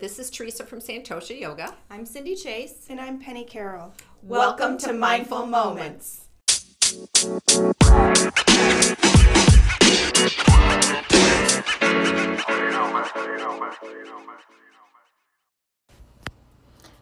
This 0.00 0.18
is 0.18 0.30
Teresa 0.30 0.66
from 0.66 0.80
Santosha 0.80 1.40
Yoga. 1.40 1.74
I'm 1.90 2.04
Cindy 2.04 2.36
Chase. 2.36 2.84
And 2.90 3.00
I'm 3.00 3.18
Penny 3.18 3.44
Carroll. 3.44 3.94
Welcome, 4.22 4.76
to 4.78 4.92
Mindful 4.92 5.46
Moments. 5.46 6.20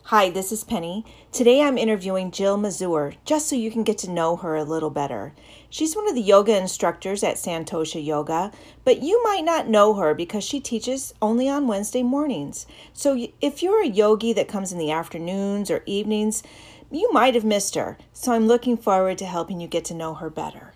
Hi, 0.08 0.28
this 0.28 0.52
is 0.52 0.64
Penny. 0.64 1.02
Today 1.32 1.62
I'm 1.62 1.78
interviewing 1.78 2.30
Jill 2.30 2.58
Mazur, 2.58 3.14
just 3.24 3.48
so 3.48 3.56
you 3.56 3.70
can 3.70 3.84
get 3.84 3.96
to 3.98 4.10
know 4.10 4.36
her 4.36 4.54
a 4.54 4.62
little 4.62 4.90
better. 4.90 5.32
She's 5.70 5.96
one 5.96 6.06
of 6.06 6.14
the 6.14 6.20
yoga 6.20 6.54
instructors 6.58 7.24
at 7.24 7.36
Santosha 7.36 8.04
Yoga, 8.04 8.52
but 8.84 9.00
you 9.00 9.22
might 9.22 9.46
not 9.46 9.66
know 9.66 9.94
her 9.94 10.12
because 10.12 10.44
she 10.44 10.60
teaches 10.60 11.14
only 11.22 11.48
on 11.48 11.66
Wednesday 11.66 12.02
mornings. 12.02 12.66
So 12.92 13.28
if 13.40 13.62
you're 13.62 13.82
a 13.82 13.88
yogi 13.88 14.34
that 14.34 14.46
comes 14.46 14.72
in 14.72 14.78
the 14.78 14.90
afternoons 14.90 15.70
or 15.70 15.82
evenings, 15.86 16.42
you 16.90 17.10
might 17.10 17.34
have 17.34 17.46
missed 17.46 17.74
her. 17.74 17.96
So 18.12 18.34
I'm 18.34 18.46
looking 18.46 18.76
forward 18.76 19.16
to 19.18 19.24
helping 19.24 19.58
you 19.58 19.66
get 19.66 19.86
to 19.86 19.94
know 19.94 20.12
her 20.12 20.28
better. 20.28 20.73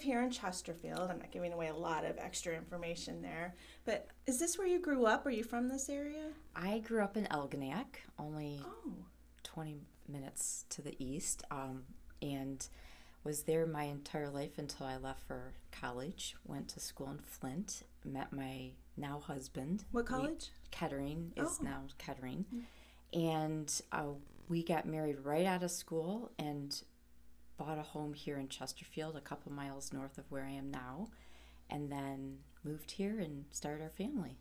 Live 0.00 0.06
here 0.06 0.22
in 0.22 0.30
Chesterfield. 0.30 1.10
I'm 1.10 1.18
not 1.18 1.30
giving 1.30 1.52
away 1.52 1.66
a 1.68 1.74
lot 1.74 2.06
of 2.06 2.16
extra 2.16 2.54
information 2.56 3.20
there, 3.20 3.54
but 3.84 4.06
is 4.26 4.38
this 4.38 4.56
where 4.56 4.66
you 4.66 4.78
grew 4.80 5.04
up? 5.04 5.26
Are 5.26 5.30
you 5.30 5.44
from 5.44 5.68
this 5.68 5.90
area? 5.90 6.28
I 6.56 6.78
grew 6.78 7.02
up 7.04 7.18
in 7.18 7.26
Algonac, 7.26 7.84
only 8.18 8.62
Oh, 8.64 8.94
20 9.42 9.76
minutes 10.08 10.64
to 10.70 10.80
the 10.80 10.96
east, 11.04 11.42
um, 11.50 11.82
and 12.22 12.66
was 13.24 13.42
there 13.42 13.66
my 13.66 13.82
entire 13.82 14.30
life 14.30 14.56
until 14.56 14.86
I 14.86 14.96
left 14.96 15.20
for 15.26 15.52
college. 15.70 16.34
Went 16.46 16.68
to 16.68 16.80
school 16.80 17.10
in 17.10 17.18
Flint, 17.18 17.82
met 18.02 18.32
my 18.32 18.70
now 18.96 19.20
husband. 19.20 19.84
What 19.92 20.04
We- 20.04 20.08
college? 20.08 20.48
Kettering 20.70 21.34
is 21.36 21.58
Oh. 21.60 21.64
now 21.64 21.82
Kettering. 21.98 22.46
And 23.12 23.70
uh, 23.92 24.12
we 24.48 24.62
got 24.64 24.86
married 24.86 25.18
right 25.20 25.44
out 25.44 25.62
of 25.62 25.70
school 25.70 26.30
and 26.38 26.82
bought 27.60 27.78
a 27.78 27.82
home 27.82 28.14
here 28.14 28.38
in 28.38 28.48
Chesterfield, 28.48 29.16
a 29.16 29.20
couple 29.20 29.52
miles 29.52 29.92
north 29.92 30.16
of 30.16 30.24
where 30.30 30.44
I 30.46 30.52
am 30.52 30.70
now, 30.70 31.10
and 31.68 31.92
then 31.92 32.38
moved 32.64 32.90
here 32.92 33.20
and 33.20 33.44
started 33.50 33.82
our 33.82 33.90
family. 33.90 34.38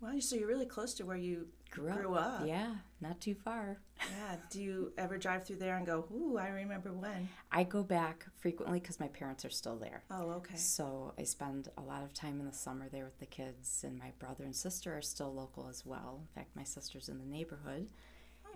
wow. 0.00 0.18
So 0.18 0.34
you're 0.34 0.48
really 0.48 0.64
close 0.66 0.94
to 0.94 1.04
where 1.04 1.16
you 1.16 1.48
Grew 1.70 1.90
up. 1.90 1.96
Grew 1.98 2.14
up. 2.14 2.46
Yeah, 2.46 2.74
not 3.00 3.20
too 3.20 3.34
far. 3.34 3.78
Yeah. 3.98 4.36
Do 4.48 4.62
you 4.62 4.92
ever 4.96 5.18
drive 5.18 5.44
through 5.44 5.56
there 5.56 5.76
and 5.76 5.84
go, 5.84 6.06
"Ooh, 6.14 6.38
I 6.38 6.48
remember 6.48 6.92
when"? 6.92 7.28
I 7.50 7.64
go 7.64 7.82
back 7.82 8.26
frequently 8.36 8.78
because 8.80 9.00
my 9.00 9.08
parents 9.08 9.44
are 9.44 9.50
still 9.50 9.76
there. 9.76 10.04
Oh, 10.10 10.30
okay. 10.38 10.56
So 10.56 11.14
I 11.18 11.24
spend 11.24 11.68
a 11.76 11.82
lot 11.82 12.02
of 12.02 12.14
time 12.14 12.38
in 12.40 12.46
the 12.46 12.52
summer 12.52 12.88
there 12.88 13.04
with 13.04 13.18
the 13.18 13.26
kids, 13.26 13.82
and 13.84 13.98
my 13.98 14.12
brother 14.20 14.44
and 14.44 14.54
sister 14.54 14.96
are 14.96 15.02
still 15.02 15.34
local 15.34 15.68
as 15.68 15.84
well. 15.84 16.20
In 16.22 16.28
fact, 16.34 16.54
my 16.56 16.64
sister's 16.64 17.08
in 17.08 17.18
the 17.18 17.24
neighborhood, 17.26 17.88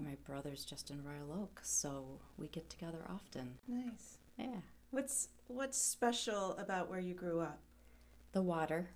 my 0.01 0.17
brother's 0.25 0.65
just 0.65 0.91
in 0.91 1.03
Royal 1.05 1.43
Oak, 1.43 1.61
so 1.63 2.21
we 2.37 2.49
get 2.49 2.69
together 2.71 3.05
often. 3.09 3.59
Nice. 3.67 4.19
Yeah. 4.39 4.61
What's 4.91 5.29
what's 5.49 5.79
special 5.79 6.57
about 6.59 6.89
where 6.89 7.01
you 7.01 7.15
grew 7.15 7.41
up? 7.41 7.61
The 8.33 8.43
water, 8.43 8.89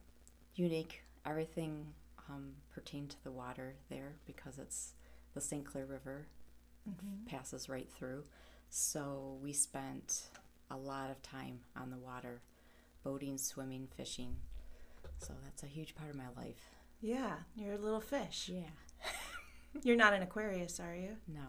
unique. 0.54 1.02
Everything 1.24 1.86
um, 2.28 2.52
pertained 2.74 3.10
to 3.10 3.24
the 3.24 3.30
water 3.30 3.74
there 3.88 4.14
because 4.26 4.58
it's 4.58 4.94
the 5.34 5.40
St. 5.40 5.64
Clair 5.64 5.86
River 5.86 6.26
passes 7.26 7.68
right 7.68 7.88
through. 7.90 8.24
So 8.68 9.38
we 9.42 9.52
spent 9.52 10.22
a 10.70 10.76
lot 10.76 11.10
of 11.10 11.22
time 11.22 11.60
on 11.76 11.90
the 11.90 11.98
water, 11.98 12.40
boating, 13.04 13.38
swimming, 13.38 13.88
fishing. 13.96 14.36
So 15.18 15.34
that's 15.44 15.62
a 15.62 15.66
huge 15.66 15.94
part 15.94 16.10
of 16.10 16.16
my 16.16 16.28
life. 16.36 16.70
Yeah, 17.00 17.34
you're 17.56 17.74
a 17.74 17.78
little 17.78 18.00
fish. 18.00 18.50
Yeah. 18.52 18.70
You're 19.82 19.96
not 19.96 20.12
an 20.12 20.22
Aquarius, 20.22 20.78
are 20.80 20.94
you? 20.94 21.16
No. 21.26 21.40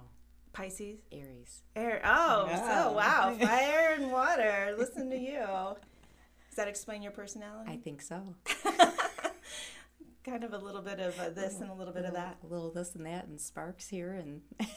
Pisces? 0.54 1.00
Aries. 1.12 1.62
Air. 1.76 2.02
Oh, 2.04 2.46
Yeah. 2.48 2.84
so 2.84 2.92
wow. 2.94 3.36
Fire 3.40 3.96
and 3.98 4.12
water. 4.12 4.76
Listen 4.78 5.10
to 5.10 5.18
you. 5.18 5.40
Does 5.40 6.56
that 6.58 6.68
explain 6.68 7.02
your 7.02 7.12
personality? 7.12 7.72
I 7.72 7.78
think 7.78 8.02
so. 8.02 8.36
kind 10.24 10.44
of 10.44 10.54
a 10.54 10.58
little 10.58 10.82
bit 10.82 11.00
of 11.00 11.20
uh, 11.20 11.30
this 11.32 11.60
and 11.60 11.70
a 11.70 11.74
little 11.74 11.94
bit 11.94 12.06
of 12.06 12.14
that. 12.14 12.38
A 12.44 12.48
little 12.48 12.72
this 12.72 12.96
and 12.96 13.06
that 13.06 13.26
and 13.28 13.40
sparks 13.42 13.88
here 13.90 14.14
and 14.14 14.42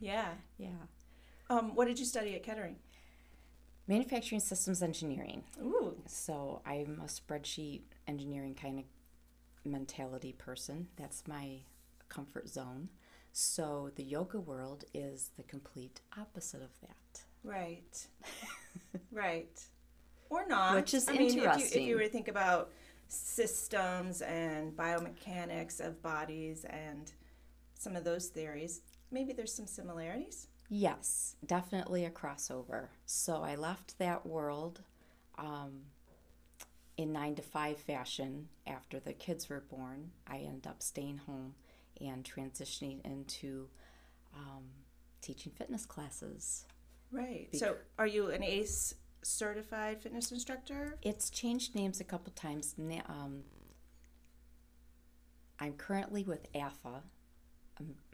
Yeah. 0.00 0.28
yeah. 0.58 0.68
Um, 1.50 1.74
what 1.74 1.86
did 1.86 1.98
you 1.98 2.04
study 2.04 2.34
at 2.34 2.42
Kettering? 2.42 2.76
Manufacturing 3.86 4.40
systems 4.40 4.82
engineering. 4.82 5.44
Ooh. 5.62 5.96
So 6.06 6.62
I'm 6.66 7.00
a 7.02 7.06
spreadsheet 7.08 7.82
engineering 8.06 8.54
kind 8.54 8.78
of 8.80 8.84
mentality 9.64 10.32
person. 10.32 10.88
That's 10.96 11.26
my 11.26 11.60
comfort 12.08 12.48
zone. 12.48 12.88
So 13.32 13.90
the 13.94 14.02
yoga 14.02 14.40
world 14.40 14.84
is 14.94 15.30
the 15.36 15.42
complete 15.42 16.00
opposite 16.18 16.62
of 16.62 16.70
that. 16.80 17.22
Right. 17.44 18.06
right. 19.12 19.60
Or 20.30 20.46
not. 20.46 20.74
Which 20.74 20.94
is 20.94 21.08
I 21.08 21.12
mean, 21.12 21.28
If 21.28 21.34
you, 21.36 21.50
if 21.50 21.76
you 21.76 21.96
were 21.96 22.02
to 22.02 22.08
think 22.08 22.28
about 22.28 22.70
systems 23.08 24.22
and 24.22 24.76
biomechanics 24.76 25.80
of 25.80 26.02
bodies 26.02 26.64
and 26.68 27.12
some 27.74 27.96
of 27.96 28.04
those 28.04 28.28
theories, 28.28 28.82
maybe 29.10 29.32
there's 29.32 29.54
some 29.54 29.66
similarities. 29.66 30.48
Yes, 30.68 31.36
definitely 31.46 32.04
a 32.04 32.10
crossover. 32.10 32.88
So 33.06 33.42
I 33.42 33.54
left 33.54 33.98
that 33.98 34.26
world 34.26 34.82
um, 35.38 35.80
in 36.98 37.12
nine 37.12 37.34
to 37.36 37.42
five 37.42 37.78
fashion 37.78 38.48
after 38.66 39.00
the 39.00 39.14
kids 39.14 39.48
were 39.48 39.60
born. 39.60 40.10
I 40.26 40.38
ended 40.38 40.66
up 40.66 40.82
staying 40.82 41.18
home 41.18 41.54
and 42.00 42.24
transitioning 42.24 43.04
into 43.04 43.68
um, 44.34 44.64
teaching 45.20 45.52
fitness 45.52 45.86
classes. 45.86 46.64
Right. 47.10 47.48
So, 47.54 47.76
are 47.98 48.06
you 48.06 48.30
an 48.30 48.42
ACE 48.42 48.94
certified 49.22 50.02
fitness 50.02 50.30
instructor? 50.30 50.98
It's 51.02 51.30
changed 51.30 51.74
names 51.74 52.00
a 52.00 52.04
couple 52.04 52.32
times. 52.32 52.74
Um, 53.08 53.42
I'm 55.58 55.72
currently 55.72 56.22
with 56.22 56.46
AFA, 56.54 57.02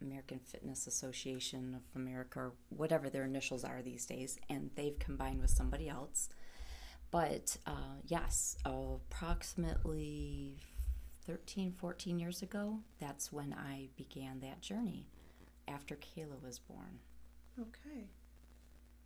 American 0.00 0.38
Fitness 0.38 0.86
Association 0.86 1.74
of 1.74 1.82
America, 2.00 2.38
or 2.38 2.52
whatever 2.70 3.10
their 3.10 3.24
initials 3.24 3.64
are 3.64 3.82
these 3.82 4.06
days, 4.06 4.38
and 4.48 4.70
they've 4.76 4.98
combined 4.98 5.40
with 5.40 5.50
somebody 5.50 5.88
else. 5.88 6.28
But 7.10 7.56
uh, 7.66 8.00
yes, 8.06 8.56
approximately 8.64 10.56
13, 11.26 11.72
14 11.72 12.18
years 12.18 12.42
ago, 12.42 12.80
that's 12.98 13.32
when 13.32 13.54
I 13.54 13.88
began 13.96 14.40
that 14.40 14.60
journey 14.60 15.06
after 15.68 15.96
Kayla 15.96 16.42
was 16.42 16.58
born. 16.58 16.98
Okay. 17.60 18.08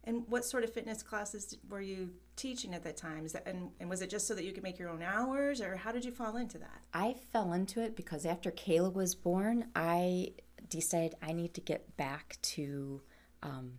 And 0.05 0.25
what 0.29 0.45
sort 0.45 0.65
of 0.65 0.73
fitness 0.73 1.03
classes 1.03 1.59
were 1.69 1.81
you 1.81 2.11
teaching 2.37 2.75
at 2.75 2.83
that 2.85 2.97
time? 2.97 3.25
Is 3.27 3.33
that, 3.33 3.47
and, 3.47 3.71
and 3.79 3.91
was 3.91 4.01
it 4.01 4.09
just 4.09 4.27
so 4.27 4.35
that 4.35 4.45
you 4.45 4.53
could 4.53 4.63
make 4.63 4.79
your 4.79 4.89
own 4.89 5.03
hours, 5.03 5.61
or 5.61 5.77
how 5.77 5.93
did 5.93 6.05
you 6.05 6.13
fall 6.13 6.37
into 6.37 6.59
that? 6.59 6.81
I 6.95 7.15
fell 7.33 7.53
into 7.53 7.83
it 7.83 7.95
because 7.95 8.25
after 8.25 8.51
Kayla 8.51 8.93
was 8.93 9.15
born, 9.15 9.67
I 9.77 10.33
decided 10.69 11.15
I 11.23 11.33
need 11.33 11.55
to 11.55 11.61
get 11.61 11.97
back 11.97 12.39
to 12.43 13.03
um, 13.43 13.75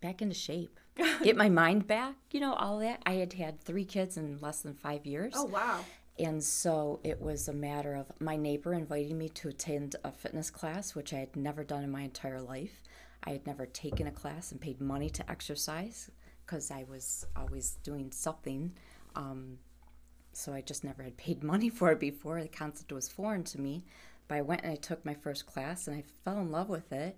back 0.00 0.22
into 0.22 0.34
shape, 0.34 0.78
get 1.22 1.36
my 1.36 1.48
mind 1.48 1.86
back. 1.86 2.14
You 2.30 2.40
know, 2.40 2.54
all 2.54 2.78
that. 2.78 3.02
I 3.04 3.14
had 3.14 3.32
had 3.32 3.60
three 3.60 3.84
kids 3.84 4.16
in 4.16 4.38
less 4.40 4.60
than 4.60 4.74
five 4.74 5.04
years. 5.04 5.32
Oh, 5.36 5.46
wow. 5.46 5.80
And 6.18 6.42
so 6.42 7.00
it 7.04 7.20
was 7.20 7.48
a 7.48 7.52
matter 7.52 7.94
of 7.94 8.06
my 8.20 8.36
neighbor 8.36 8.72
inviting 8.72 9.18
me 9.18 9.28
to 9.30 9.48
attend 9.48 9.96
a 10.02 10.10
fitness 10.10 10.50
class, 10.50 10.94
which 10.94 11.12
I 11.12 11.18
had 11.18 11.36
never 11.36 11.62
done 11.62 11.84
in 11.84 11.90
my 11.90 12.02
entire 12.02 12.40
life. 12.40 12.82
I 13.24 13.30
had 13.30 13.46
never 13.46 13.66
taken 13.66 14.06
a 14.06 14.12
class 14.12 14.50
and 14.50 14.60
paid 14.60 14.80
money 14.80 15.10
to 15.10 15.30
exercise 15.30 16.10
because 16.44 16.70
I 16.70 16.84
was 16.84 17.26
always 17.36 17.78
doing 17.82 18.12
something. 18.12 18.72
Um, 19.14 19.58
so 20.32 20.54
I 20.54 20.62
just 20.62 20.84
never 20.84 21.02
had 21.02 21.16
paid 21.16 21.42
money 21.44 21.68
for 21.68 21.90
it 21.90 22.00
before. 22.00 22.40
The 22.40 22.48
concept 22.48 22.92
was 22.92 23.08
foreign 23.08 23.44
to 23.44 23.60
me. 23.60 23.84
But 24.28 24.36
I 24.36 24.42
went 24.42 24.62
and 24.62 24.72
I 24.72 24.76
took 24.76 25.04
my 25.04 25.14
first 25.14 25.46
class 25.46 25.86
and 25.86 25.96
I 25.96 26.04
fell 26.24 26.40
in 26.40 26.50
love 26.50 26.68
with 26.68 26.92
it. 26.92 27.16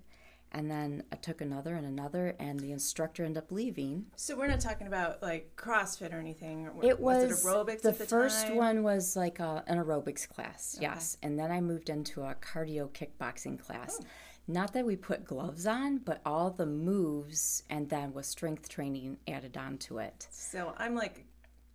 And 0.53 0.71
then 0.71 1.03
I 1.13 1.17
took 1.17 1.41
another 1.41 1.75
and 1.75 1.87
another, 1.87 2.35
and 2.39 2.59
the 2.59 2.73
instructor 2.73 3.25
ended 3.25 3.43
up 3.43 3.53
leaving. 3.53 4.07
So 4.17 4.37
we're 4.37 4.47
not 4.47 4.61
talking 4.61 4.87
about 4.87 5.23
like 5.23 5.55
CrossFit 5.57 6.13
or 6.15 6.19
anything. 6.19 6.71
It 6.83 6.99
was, 6.99 7.25
it 7.25 7.47
aerobics 7.47 7.83
the, 7.83 7.93
the 7.93 8.07
first 8.07 8.47
time? 8.47 8.57
one 8.57 8.83
was 8.83 9.15
like 9.17 9.41
a, 9.41 9.63
an 9.67 9.79
aerobics 9.79 10.29
class, 10.29 10.79
yes, 10.81 11.19
and 11.23 11.39
then 11.39 11.51
I 11.51 11.61
moved 11.61 11.91
into 11.91 12.23
a 12.23 12.35
cardio 12.35 12.89
kickboxing 12.91 13.59
class. 13.59 13.99
Oh. 14.01 14.07
Not 14.51 14.73
that 14.73 14.87
we 14.87 14.97
put 14.97 15.27
gloves 15.27 15.67
on, 15.67 15.99
but 15.99 16.23
all 16.25 16.51
the 16.51 16.65
moves 16.65 17.65
and 17.69 17.91
then 17.91 18.15
with 18.15 18.25
strength 18.25 18.71
training 18.71 19.19
added 19.29 19.59
on 19.59 19.77
to 19.79 19.99
it. 19.99 20.27
So 20.31 20.73
I'm 20.79 20.95
like 20.95 21.27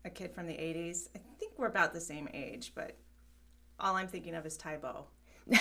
a 0.04 0.10
kid 0.10 0.34
from 0.34 0.48
the 0.48 0.54
80s. 0.54 1.10
I 1.16 1.19
think 1.40 1.54
we're 1.58 1.68
about 1.68 1.94
the 1.94 2.02
same 2.02 2.28
age, 2.34 2.72
but 2.74 2.98
all 3.80 3.96
I'm 3.96 4.08
thinking 4.08 4.34
of 4.34 4.46
is 4.48 4.58
Tae 4.58 4.78
Bo. 4.81 5.06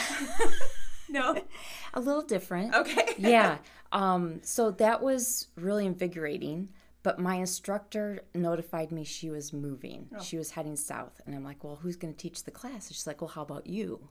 No. 1.08 1.43
a 1.94 2.00
little 2.00 2.22
different. 2.22 2.75
Okay. 2.75 3.14
yeah. 3.19 3.58
Um, 3.93 4.40
so 4.43 4.70
that 4.72 5.02
was 5.02 5.49
really 5.56 5.87
invigorating. 5.87 6.69
But 7.02 7.19
my 7.19 7.34
instructor 7.37 8.22
notified 8.32 8.93
me 8.93 9.02
she 9.02 9.28
was 9.28 9.52
moving. 9.52 10.08
She 10.22 10.38
was 10.38 10.52
heading 10.52 10.76
south. 10.76 11.20
And 11.26 11.34
I'm 11.34 11.43
like, 11.43 11.64
well, 11.64 11.76
who's 11.82 11.96
going 11.96 12.14
to 12.14 12.19
teach 12.19 12.44
the 12.44 12.52
class? 12.52 12.87
And 12.87 12.94
she's 12.94 13.08
like, 13.08 13.20
well, 13.20 13.28
how 13.28 13.43
about 13.43 13.66
you? 13.66 14.08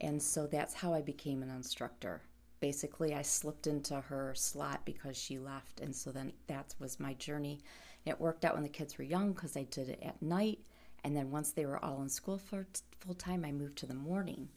And 0.00 0.22
so 0.22 0.46
that's 0.46 0.74
how 0.74 0.92
I 0.92 1.00
became 1.00 1.42
an 1.42 1.48
instructor. 1.48 2.20
Basically, 2.60 3.14
I 3.14 3.22
slipped 3.22 3.66
into 3.66 4.00
her 4.00 4.34
slot 4.34 4.84
because 4.84 5.16
she 5.16 5.38
left. 5.38 5.80
And 5.80 5.94
so 5.94 6.10
then 6.12 6.32
that 6.48 6.74
was 6.78 7.00
my 7.00 7.14
journey. 7.14 7.60
It 8.04 8.20
worked 8.20 8.44
out 8.44 8.54
when 8.54 8.62
the 8.62 8.68
kids 8.68 8.98
were 8.98 9.04
young 9.04 9.32
because 9.32 9.56
I 9.56 9.62
did 9.64 9.88
it 9.88 10.02
at 10.02 10.20
night. 10.20 10.58
And 11.04 11.16
then 11.16 11.30
once 11.30 11.52
they 11.52 11.64
were 11.64 11.82
all 11.82 12.02
in 12.02 12.08
school 12.08 12.38
for 12.38 12.66
full 13.00 13.14
time, 13.14 13.44
I 13.44 13.52
moved 13.52 13.78
to 13.78 13.86
the 13.86 13.94
morning. 13.94 14.48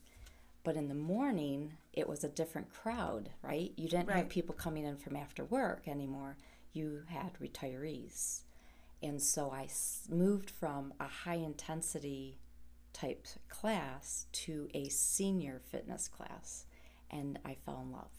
But 0.64 0.76
in 0.76 0.88
the 0.88 0.96
morning, 0.96 1.74
it 1.94 2.08
was 2.08 2.24
a 2.24 2.30
different 2.30 2.72
crowd, 2.72 3.30
right? 3.42 3.72
You 3.76 3.90
didn't 3.90 4.12
have 4.12 4.30
people 4.30 4.54
coming 4.54 4.86
in 4.86 4.96
from 4.98 5.16
after 5.16 5.44
work 5.44 5.88
anymore. 5.88 6.38
You 6.74 7.02
had 7.08 7.34
retirees. 7.40 8.42
And 9.02 9.20
so 9.22 9.50
I 9.50 9.64
s- 9.64 10.08
moved 10.10 10.52
from 10.52 10.94
a 11.00 11.08
high 11.08 11.36
intensity 11.36 12.38
type 12.94 13.26
class 13.50 14.28
to 14.34 14.70
a 14.74 14.90
senior 14.90 15.60
fitness 15.66 16.08
class. 16.08 16.66
And 17.10 17.40
I 17.44 17.56
fell 17.56 17.82
in 17.82 17.92
love. 17.92 18.12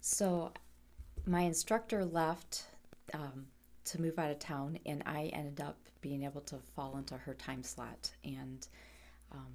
So 0.00 0.52
my 1.26 1.40
instructor 1.40 2.04
left 2.04 2.66
um, 3.14 3.46
to 3.84 4.00
move 4.00 4.18
out 4.18 4.30
of 4.30 4.38
town, 4.38 4.78
and 4.86 5.02
I 5.06 5.30
ended 5.32 5.60
up 5.60 5.78
being 6.00 6.24
able 6.24 6.40
to 6.42 6.58
fall 6.74 6.96
into 6.96 7.16
her 7.16 7.34
time 7.34 7.62
slot 7.62 8.12
and 8.24 8.66
um, 9.32 9.52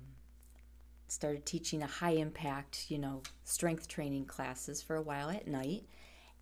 started 1.07 1.45
teaching 1.45 1.83
a 1.83 1.87
high 1.87 2.11
impact, 2.11 2.85
you 2.89 2.97
know, 2.97 3.21
strength 3.43 3.87
training 3.87 4.25
classes 4.25 4.81
for 4.81 4.95
a 4.95 5.01
while 5.01 5.29
at 5.29 5.47
night. 5.47 5.83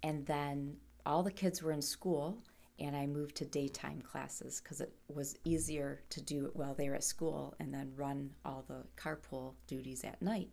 And 0.04 0.26
then 0.26 0.78
all 1.06 1.24
the 1.24 1.32
kids 1.32 1.62
were 1.62 1.72
in 1.72 1.82
school, 1.82 2.38
and 2.80 2.96
I 2.96 3.06
moved 3.08 3.36
to 3.38 3.46
daytime 3.46 4.02
classes 4.02 4.62
because 4.62 4.80
it 4.80 4.94
was 5.14 5.38
easier 5.44 6.02
to 6.12 6.22
do 6.22 6.46
it 6.46 6.56
while 6.56 6.74
they 6.74 6.90
were 6.90 6.96
at 6.96 7.04
school 7.04 7.56
and 7.60 7.74
then 7.74 7.92
run 7.96 8.30
all 8.46 8.64
the 8.68 8.84
carpool 8.96 9.54
duties 9.68 10.04
at 10.04 10.22
night. 10.22 10.50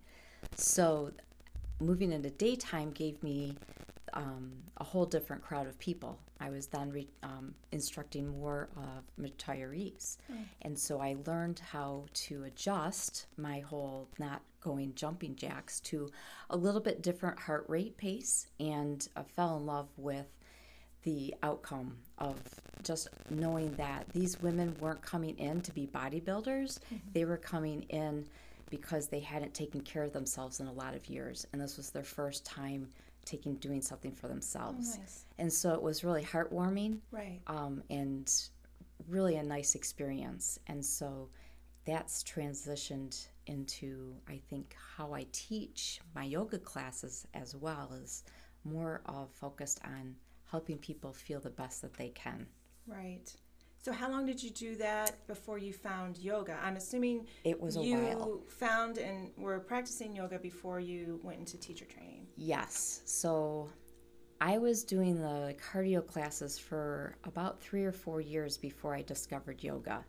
So 0.56 1.12
moving 1.80 2.12
into 2.12 2.30
daytime 2.30 2.90
gave 2.90 3.22
me 3.22 3.56
um, 4.16 4.50
a 4.78 4.84
whole 4.84 5.04
different 5.06 5.42
crowd 5.42 5.66
of 5.66 5.78
people. 5.78 6.18
I 6.40 6.50
was 6.50 6.66
then 6.66 6.90
re- 6.90 7.08
um, 7.22 7.54
instructing 7.70 8.28
more 8.28 8.68
of 8.76 9.04
retirees. 9.22 10.16
And 10.62 10.78
so 10.78 11.00
I 11.00 11.16
learned 11.26 11.58
how 11.60 12.06
to 12.14 12.44
adjust 12.44 13.26
my 13.36 13.60
whole 13.60 14.08
not 14.18 14.42
going 14.60 14.94
jumping 14.94 15.36
jacks 15.36 15.80
to 15.80 16.10
a 16.50 16.56
little 16.56 16.80
bit 16.80 17.02
different 17.02 17.38
heart 17.38 17.64
rate 17.68 17.96
pace 17.96 18.48
and 18.58 19.06
I 19.14 19.22
fell 19.22 19.56
in 19.58 19.66
love 19.66 19.88
with 19.96 20.26
the 21.04 21.34
outcome 21.44 21.96
of 22.18 22.36
just 22.82 23.08
knowing 23.30 23.72
that 23.76 24.08
these 24.12 24.40
women 24.42 24.76
weren't 24.80 25.02
coming 25.02 25.38
in 25.38 25.60
to 25.62 25.72
be 25.72 25.86
bodybuilders. 25.86 26.80
They 27.12 27.24
were 27.24 27.36
coming 27.36 27.82
in 27.90 28.26
because 28.70 29.06
they 29.06 29.20
hadn't 29.20 29.54
taken 29.54 29.80
care 29.82 30.02
of 30.02 30.12
themselves 30.12 30.58
in 30.58 30.66
a 30.66 30.72
lot 30.72 30.94
of 30.94 31.08
years 31.08 31.46
and 31.52 31.62
this 31.62 31.76
was 31.76 31.90
their 31.90 32.02
first 32.02 32.44
time 32.44 32.88
taking 33.26 33.56
doing 33.56 33.82
something 33.82 34.12
for 34.12 34.28
themselves. 34.28 34.96
nice. 34.98 35.26
And 35.38 35.52
so 35.52 35.74
it 35.74 35.82
was 35.82 36.02
really 36.04 36.24
heartwarming 36.24 37.00
Right. 37.10 37.40
um, 37.48 37.82
and 37.90 38.32
really 39.08 39.36
a 39.36 39.42
nice 39.42 39.74
experience. 39.74 40.58
And 40.68 40.82
so 40.84 41.28
that's 41.84 42.22
transitioned 42.24 43.26
into, 43.46 44.14
I 44.28 44.40
think, 44.48 44.74
how 44.96 45.12
I 45.12 45.26
teach 45.32 46.00
my 46.14 46.24
yoga 46.24 46.58
classes 46.58 47.26
as 47.34 47.54
well 47.54 47.92
is 48.02 48.24
more 48.64 49.02
of 49.06 49.30
focused 49.30 49.80
on 49.84 50.16
helping 50.50 50.78
people 50.78 51.12
feel 51.12 51.40
the 51.40 51.50
best 51.50 51.82
that 51.82 51.94
they 51.94 52.08
can. 52.10 52.46
Right. 52.86 53.30
So 53.84 53.92
how 53.92 54.10
long 54.10 54.26
did 54.26 54.42
you 54.42 54.50
do 54.50 54.74
that 54.76 55.14
before 55.28 55.58
you 55.58 55.72
found 55.72 56.18
yoga? 56.18 56.58
I'm 56.60 56.76
assuming 56.76 57.26
It 57.44 57.60
was 57.60 57.76
a 57.76 57.82
you 57.82 57.98
while. 57.98 58.40
found 58.48 58.98
and 58.98 59.30
were 59.36 59.60
practicing 59.60 60.16
yoga 60.16 60.38
before 60.40 60.80
you 60.80 61.20
went 61.22 61.38
into 61.38 61.56
teacher 61.56 61.84
training. 61.84 62.15
Yes. 62.36 63.02
So 63.04 63.68
I 64.40 64.58
was 64.58 64.84
doing 64.84 65.20
the 65.20 65.54
cardio 65.72 66.06
classes 66.06 66.58
for 66.58 67.16
about 67.24 67.60
three 67.60 67.84
or 67.84 67.92
four 67.92 68.20
years 68.20 68.56
before 68.56 68.94
I 68.94 69.02
discovered 69.02 69.62
yoga. 69.62 70.04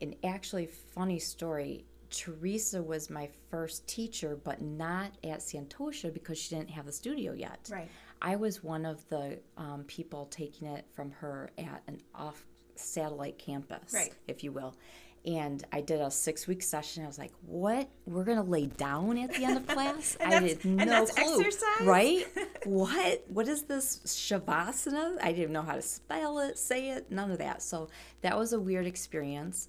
And 0.00 0.14
actually, 0.24 0.66
funny 0.66 1.18
story 1.18 1.84
Teresa 2.10 2.82
was 2.82 3.08
my 3.08 3.28
first 3.50 3.86
teacher, 3.86 4.36
but 4.44 4.60
not 4.60 5.12
at 5.24 5.40
Santosha 5.40 6.12
because 6.12 6.38
she 6.38 6.54
didn't 6.54 6.70
have 6.70 6.84
the 6.84 6.92
studio 6.92 7.32
yet. 7.32 7.70
Right. 7.72 7.88
I 8.20 8.36
was 8.36 8.62
one 8.62 8.84
of 8.84 9.08
the 9.08 9.38
um, 9.56 9.84
people 9.86 10.26
taking 10.26 10.68
it 10.68 10.84
from 10.94 11.10
her 11.12 11.50
at 11.56 11.82
an 11.88 12.00
off 12.14 12.44
satellite 12.76 13.38
campus, 13.38 13.92
Right. 13.94 14.12
if 14.28 14.44
you 14.44 14.52
will. 14.52 14.74
And 15.24 15.64
I 15.72 15.80
did 15.82 16.00
a 16.00 16.10
six 16.10 16.48
week 16.48 16.62
session. 16.62 17.04
I 17.04 17.06
was 17.06 17.18
like, 17.18 17.32
what? 17.46 17.88
We're 18.06 18.24
going 18.24 18.38
to 18.38 18.42
lay 18.42 18.66
down 18.66 19.16
at 19.18 19.32
the 19.32 19.44
end 19.44 19.56
of 19.58 19.66
class? 19.68 20.16
I 20.20 20.40
did 20.40 20.64
no 20.64 20.82
and 20.82 20.90
that's 20.90 21.12
clue. 21.12 21.38
exercise? 21.40 21.86
Right? 21.86 22.26
what? 22.64 23.22
What 23.28 23.46
is 23.46 23.62
this 23.62 24.00
Shavasana? 24.04 25.18
I 25.22 25.32
didn't 25.32 25.52
know 25.52 25.62
how 25.62 25.74
to 25.76 25.82
spell 25.82 26.40
it, 26.40 26.58
say 26.58 26.90
it, 26.90 27.10
none 27.12 27.30
of 27.30 27.38
that. 27.38 27.62
So 27.62 27.88
that 28.22 28.36
was 28.36 28.52
a 28.52 28.58
weird 28.58 28.86
experience. 28.86 29.68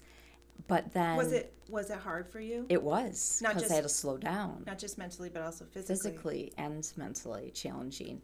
But 0.66 0.92
then 0.92 1.16
Was 1.16 1.32
it 1.32 1.52
was 1.68 1.90
it 1.90 1.98
hard 1.98 2.28
for 2.28 2.40
you? 2.40 2.66
It 2.68 2.82
was 2.82 3.40
Not 3.42 3.50
because 3.50 3.62
just- 3.62 3.72
I 3.72 3.76
had 3.76 3.84
to 3.84 3.88
slow 3.88 4.16
down 4.16 4.64
Not 4.66 4.78
just 4.78 4.98
mentally, 4.98 5.28
but 5.30 5.42
also 5.42 5.64
physically. 5.66 5.94
physically 6.10 6.52
and 6.58 6.92
mentally 6.96 7.50
challenging. 7.54 8.20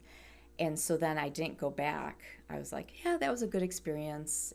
And 0.58 0.78
so 0.78 0.96
then 0.96 1.16
I 1.16 1.28
didn't 1.28 1.58
go 1.58 1.70
back. 1.70 2.20
I 2.50 2.58
was 2.58 2.72
like, 2.72 2.92
yeah, 3.04 3.16
that 3.18 3.30
was 3.30 3.42
a 3.42 3.46
good 3.46 3.62
experience. 3.62 4.52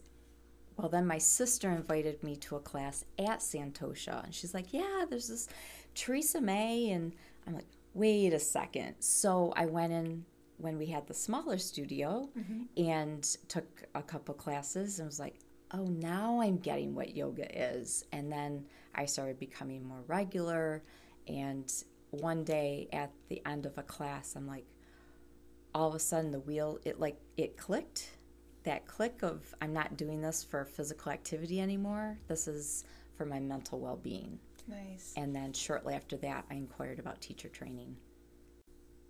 Well, 0.77 0.89
then 0.89 1.07
my 1.07 1.17
sister 1.17 1.71
invited 1.71 2.21
me 2.23 2.35
to 2.37 2.57
a 2.57 2.59
class 2.59 3.05
at 3.17 3.39
Santosha. 3.39 4.23
And 4.23 4.33
she's 4.33 4.53
like, 4.53 4.73
yeah, 4.73 5.05
there's 5.09 5.29
this 5.29 5.47
Teresa 5.93 6.41
May. 6.41 6.89
And 6.89 7.13
I'm 7.47 7.55
like, 7.55 7.67
wait 7.93 8.33
a 8.33 8.39
second. 8.39 8.95
So 8.99 9.53
I 9.55 9.65
went 9.65 9.93
in 9.93 10.25
when 10.57 10.77
we 10.77 10.85
had 10.85 11.07
the 11.07 11.13
smaller 11.13 11.57
studio 11.57 12.29
mm-hmm. 12.37 12.63
and 12.77 13.23
took 13.47 13.83
a 13.95 14.01
couple 14.01 14.33
classes 14.33 14.99
and 14.99 15.07
was 15.07 15.19
like, 15.19 15.35
oh, 15.71 15.85
now 15.85 16.41
I'm 16.41 16.57
getting 16.57 16.93
what 16.93 17.15
yoga 17.15 17.47
is. 17.77 18.05
And 18.11 18.31
then 18.31 18.65
I 18.93 19.05
started 19.05 19.39
becoming 19.39 19.85
more 19.85 20.03
regular. 20.07 20.83
And 21.27 21.71
one 22.11 22.43
day 22.43 22.87
at 22.93 23.11
the 23.29 23.41
end 23.45 23.65
of 23.65 23.77
a 23.77 23.83
class, 23.83 24.35
I'm 24.35 24.47
like, 24.47 24.65
all 25.73 25.89
of 25.89 25.95
a 25.95 25.99
sudden 25.99 26.31
the 26.31 26.39
wheel, 26.39 26.79
it 26.85 26.99
like, 26.99 27.17
it 27.37 27.57
clicked. 27.57 28.14
That 28.65 28.87
click 28.87 29.21
of, 29.21 29.53
I'm 29.61 29.73
not 29.73 29.95
doing 29.95 30.21
this 30.21 30.43
for 30.43 30.65
physical 30.65 31.11
activity 31.11 31.61
anymore. 31.61 32.17
This 32.27 32.47
is 32.47 32.83
for 33.15 33.25
my 33.25 33.39
mental 33.39 33.79
well 33.79 33.97
being. 33.97 34.39
Nice. 34.67 35.13
And 35.15 35.35
then 35.35 35.53
shortly 35.53 35.93
after 35.93 36.17
that, 36.17 36.45
I 36.49 36.55
inquired 36.55 36.97
about 36.97 37.21
teacher 37.21 37.47
training. 37.47 37.95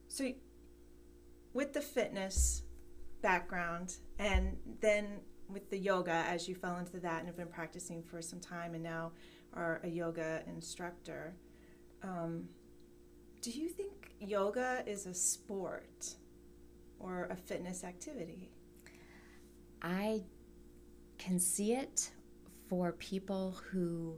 So, 0.10 0.32
with 1.54 1.72
the 1.72 1.82
fitness 1.82 2.64
background 3.22 3.96
and 4.20 4.58
then 4.82 5.22
with 5.50 5.70
the 5.70 5.78
yoga, 5.78 6.26
as 6.28 6.50
you 6.50 6.56
fell 6.56 6.78
into 6.78 7.00
that 7.00 7.20
and 7.20 7.28
have 7.28 7.38
been 7.38 7.48
practicing 7.48 8.04
for 8.04 8.22
some 8.22 8.40
time 8.40 8.74
and 8.74 8.84
now 8.84 9.14
are 9.54 9.80
a 9.84 9.88
yoga 9.88 10.44
instructor, 10.48 11.34
um, 12.04 12.50
do 13.42 13.52
you 13.52 13.70
think 13.70 14.16
yoga 14.20 14.84
is 14.86 15.06
a 15.06 15.14
sport 15.14 16.16
or 17.00 17.30
a 17.32 17.36
fitness 17.36 17.84
activity? 17.84 18.50
I 19.82 20.24
can 21.18 21.40
see 21.40 21.74
it 21.74 22.12
for 22.70 22.92
people 22.94 23.58
who 23.72 24.18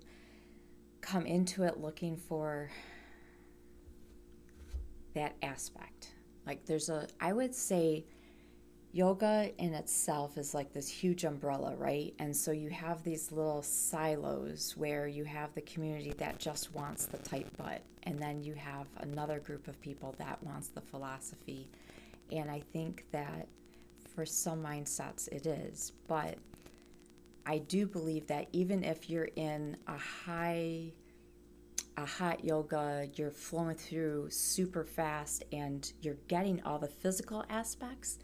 come 1.02 1.26
into 1.26 1.64
it 1.64 1.80
looking 1.80 2.18
for 2.18 2.70
that 5.14 5.36
aspect. 5.42 6.14
Like 6.46 6.66
there's 6.66 6.90
a 6.90 7.08
I 7.20 7.34
would 7.34 7.54
say 7.54 8.06
yoga 8.92 9.52
in 9.58 9.74
itself 9.74 10.38
is 10.38 10.54
like 10.54 10.74
this 10.74 10.88
huge 10.88 11.24
umbrella, 11.24 11.76
right? 11.76 12.14
And 12.20 12.36
so 12.36 12.52
you 12.52 12.70
have 12.70 13.04
these 13.04 13.32
little 13.32 13.62
silos 13.62 14.76
where 14.78 15.08
you 15.08 15.24
have 15.24 15.54
the 15.54 15.62
community 15.62 16.14
that 16.18 16.40
just 16.40 16.74
wants 16.74 17.06
the 17.06 17.18
tight 17.18 17.46
butt, 17.58 17.82
and 18.04 18.20
then 18.20 18.42
you 18.42 18.54
have 18.56 18.88
another 18.98 19.40
group 19.40 19.68
of 19.68 19.80
people 19.82 20.16
that 20.18 20.42
wants 20.42 20.70
the 20.70 20.82
philosophy. 20.82 21.70
And 22.32 22.50
I 22.50 22.62
think 22.74 23.06
that 23.12 23.48
for 24.18 24.26
some 24.26 24.64
mindsets 24.64 25.28
it 25.28 25.46
is, 25.46 25.92
but 26.08 26.40
I 27.46 27.60
do 27.60 27.86
believe 27.86 28.26
that 28.26 28.48
even 28.52 28.84
if 28.84 29.12
you're 29.12 29.30
in 29.36 29.78
a 29.86 29.96
high 29.96 30.92
a 31.98 32.06
hot 32.06 32.44
yoga, 32.44 33.08
you're 33.14 33.30
flowing 33.30 33.76
through 33.76 34.32
super 34.32 34.84
fast 34.84 35.44
and 35.52 35.94
you're 36.02 36.18
getting 36.28 36.64
all 36.64 36.80
the 36.80 36.88
physical 36.88 37.46
aspects, 37.52 38.18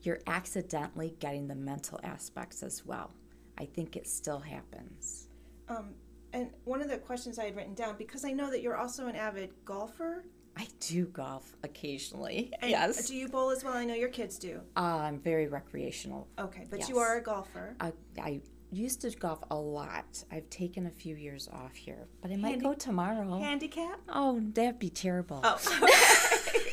you're 0.00 0.20
accidentally 0.26 1.14
getting 1.20 1.46
the 1.46 1.54
mental 1.54 2.00
aspects 2.04 2.62
as 2.62 2.86
well. 2.86 3.10
I 3.58 3.66
think 3.66 3.96
it 3.96 4.08
still 4.08 4.40
happens. 4.40 5.28
Um, 5.68 5.90
and 6.32 6.48
one 6.64 6.80
of 6.80 6.88
the 6.88 6.96
questions 6.96 7.38
I 7.38 7.44
had 7.44 7.56
written 7.56 7.74
down 7.74 7.96
because 7.98 8.24
I 8.24 8.32
know 8.32 8.50
that 8.50 8.62
you're 8.62 8.78
also 8.78 9.08
an 9.08 9.14
avid 9.14 9.50
golfer. 9.66 10.24
I 10.56 10.68
do 10.80 11.06
golf 11.06 11.56
occasionally. 11.64 12.52
And 12.60 12.70
yes. 12.70 13.08
Do 13.08 13.16
you 13.16 13.28
bowl 13.28 13.50
as 13.50 13.64
well? 13.64 13.74
I 13.74 13.84
know 13.84 13.94
your 13.94 14.08
kids 14.08 14.38
do. 14.38 14.60
Uh, 14.76 14.80
I'm 14.80 15.18
very 15.18 15.48
recreational. 15.48 16.28
Okay, 16.38 16.66
but 16.70 16.78
Yes. 16.80 16.88
you 16.88 16.98
are 16.98 17.16
a 17.16 17.22
golfer. 17.22 17.74
I, 17.80 17.92
I 18.20 18.40
used 18.70 19.00
to 19.02 19.10
golf 19.10 19.40
a 19.50 19.56
lot. 19.56 20.22
I've 20.30 20.48
taken 20.50 20.86
a 20.86 20.90
few 20.90 21.16
years 21.16 21.48
off 21.52 21.74
here, 21.74 22.06
but 22.22 22.30
I 22.30 22.36
might 22.36 22.62
go 22.62 22.72
tomorrow. 22.74 23.38
Handicap? 23.38 23.98
oh, 24.08 24.40
that'd 24.52 24.78
be 24.78 24.90
terrible. 24.90 25.40
Oh, 25.42 25.58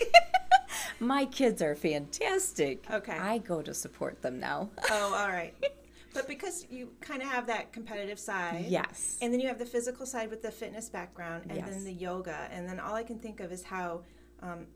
My 1.00 1.26
kids 1.26 1.64
are 1.64 1.74
fantastic. 1.76 2.86
Okay. 2.92 3.18
I 3.18 3.40
go 3.40 3.64
to 3.64 3.74
support 3.74 4.22
them 4.22 4.40
now. 4.40 4.70
oh, 4.92 5.16
all 5.18 5.28
right. 5.30 5.54
But 6.14 6.28
because 6.28 6.66
you 6.70 6.92
kind 7.00 7.22
of 7.22 7.30
have 7.30 7.48
that 7.48 7.72
competitive 7.72 8.20
side, 8.20 8.66
yes. 8.68 9.18
and 9.22 9.34
then 9.34 9.40
you 9.40 9.48
have 9.48 9.60
the 9.60 9.66
physical 9.66 10.06
side 10.06 10.30
with 10.30 10.42
the 10.42 10.52
fitness 10.52 10.90
background, 10.90 11.46
and 11.48 11.58
Yes. 11.58 11.70
then 11.70 11.84
the 11.86 11.94
yoga, 11.94 12.50
and 12.52 12.68
then 12.68 12.80
all 12.80 12.96
I 12.96 13.04
can 13.04 13.18
think 13.20 13.40
of 13.40 13.52
is 13.52 13.64
how 13.64 14.02
um, 14.42 14.68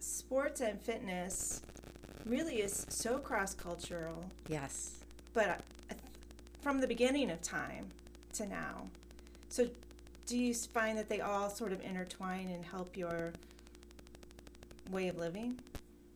sports 0.00 0.60
and 0.60 0.80
fitness 0.80 1.62
really 2.26 2.56
is 2.60 2.86
so 2.88 3.18
cross 3.18 3.54
cultural. 3.54 4.24
yes. 4.48 4.96
but 5.32 5.60
uh, 5.90 5.94
from 6.60 6.80
the 6.80 6.86
beginning 6.86 7.30
of 7.30 7.40
time 7.40 7.86
to 8.34 8.46
now. 8.46 8.86
So, 9.48 9.68
do 10.26 10.36
you 10.38 10.52
find 10.54 10.96
that 10.98 11.08
they 11.08 11.20
all 11.20 11.48
sort 11.50 11.72
of 11.72 11.80
intertwine 11.82 12.48
and 12.50 12.64
help 12.64 12.96
your 12.96 13.32
way 14.90 15.08
of 15.08 15.16
living? 15.18 15.58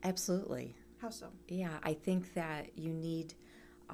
Absolutely. 0.04 0.74
How 1.00 1.10
so? 1.10 1.26
Yeah, 1.48 1.78
I 1.82 1.94
think 1.94 2.34
that 2.34 2.76
you 2.76 2.92
need 2.92 3.34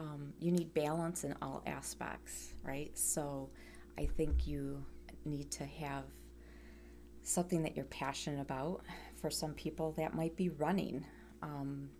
um, 0.00 0.33
you 0.40 0.50
need 0.50 0.73
balance 0.73 1.25
in 1.25 1.35
all 1.42 1.62
aspects, 1.66 2.54
right? 2.64 2.90
So 2.97 3.50
I 3.99 4.07
think 4.07 4.47
you 4.47 4.83
need 5.26 5.50
to 5.52 5.64
have 5.66 6.04
something 7.23 7.62
that 7.62 7.76
you're 7.76 7.85
passionate 7.87 8.40
about. 8.40 8.80
For 9.16 9.28
some 9.28 9.52
people, 9.52 9.92
that 9.99 10.14
might 10.14 10.35
be 10.37 10.49
running. 10.49 11.04
Um, 11.42 11.90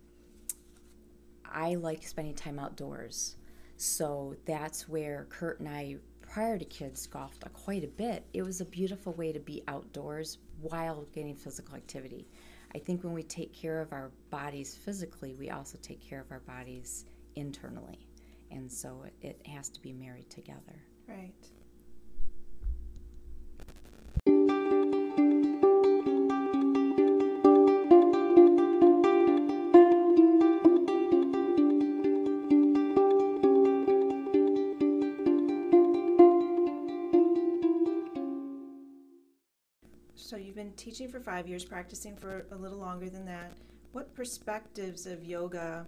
I 1.45 1.75
like 1.75 2.01
spending 2.01 2.33
time 2.33 2.57
outdoors, 2.57 3.35
so 3.77 4.35
that's 4.45 4.89
where 4.89 5.27
Kurt 5.29 5.59
and 5.59 5.69
I, 5.69 5.97
prior 6.21 6.57
to 6.57 6.65
kids, 6.65 7.05
golfed 7.05 7.43
quite 7.53 7.83
a 7.83 7.87
bit. 7.87 8.25
It 8.33 8.41
was 8.41 8.61
a 8.61 8.65
beautiful 8.65 9.13
way 9.13 9.31
to 9.31 9.39
be 9.39 9.61
outdoors 9.67 10.39
while 10.61 11.05
getting 11.13 11.35
physical 11.35 11.75
activity. 11.75 12.27
I 12.73 12.79
think 12.79 13.03
when 13.03 13.13
we 13.13 13.21
take 13.21 13.53
care 13.53 13.79
of 13.79 13.93
our 13.93 14.09
bodies 14.31 14.73
physically, 14.73 15.35
we 15.35 15.51
also 15.51 15.77
take 15.83 16.01
care 16.01 16.21
of 16.21 16.31
our 16.31 16.39
bodies 16.39 17.05
internally. 17.35 18.07
And 18.51 18.71
so 18.71 19.05
it, 19.21 19.41
has 19.45 19.69
to 19.69 19.81
be 19.81 19.93
married 19.93 20.29
together. 20.29 20.83
Right. 21.07 21.33
So 40.31 40.37
you've 40.37 40.55
been 40.55 40.71
teaching 40.73 41.09
for 41.09 41.19
five 41.19 41.45
years, 41.45 41.65
practicing 41.65 42.15
for 42.15 42.45
a 42.51 42.55
little 42.55 42.77
longer 42.77 43.09
than 43.09 43.25
that. 43.25 43.51
What 43.91 44.13
perspectives 44.15 45.05
of 45.05 45.25
yoga 45.25 45.85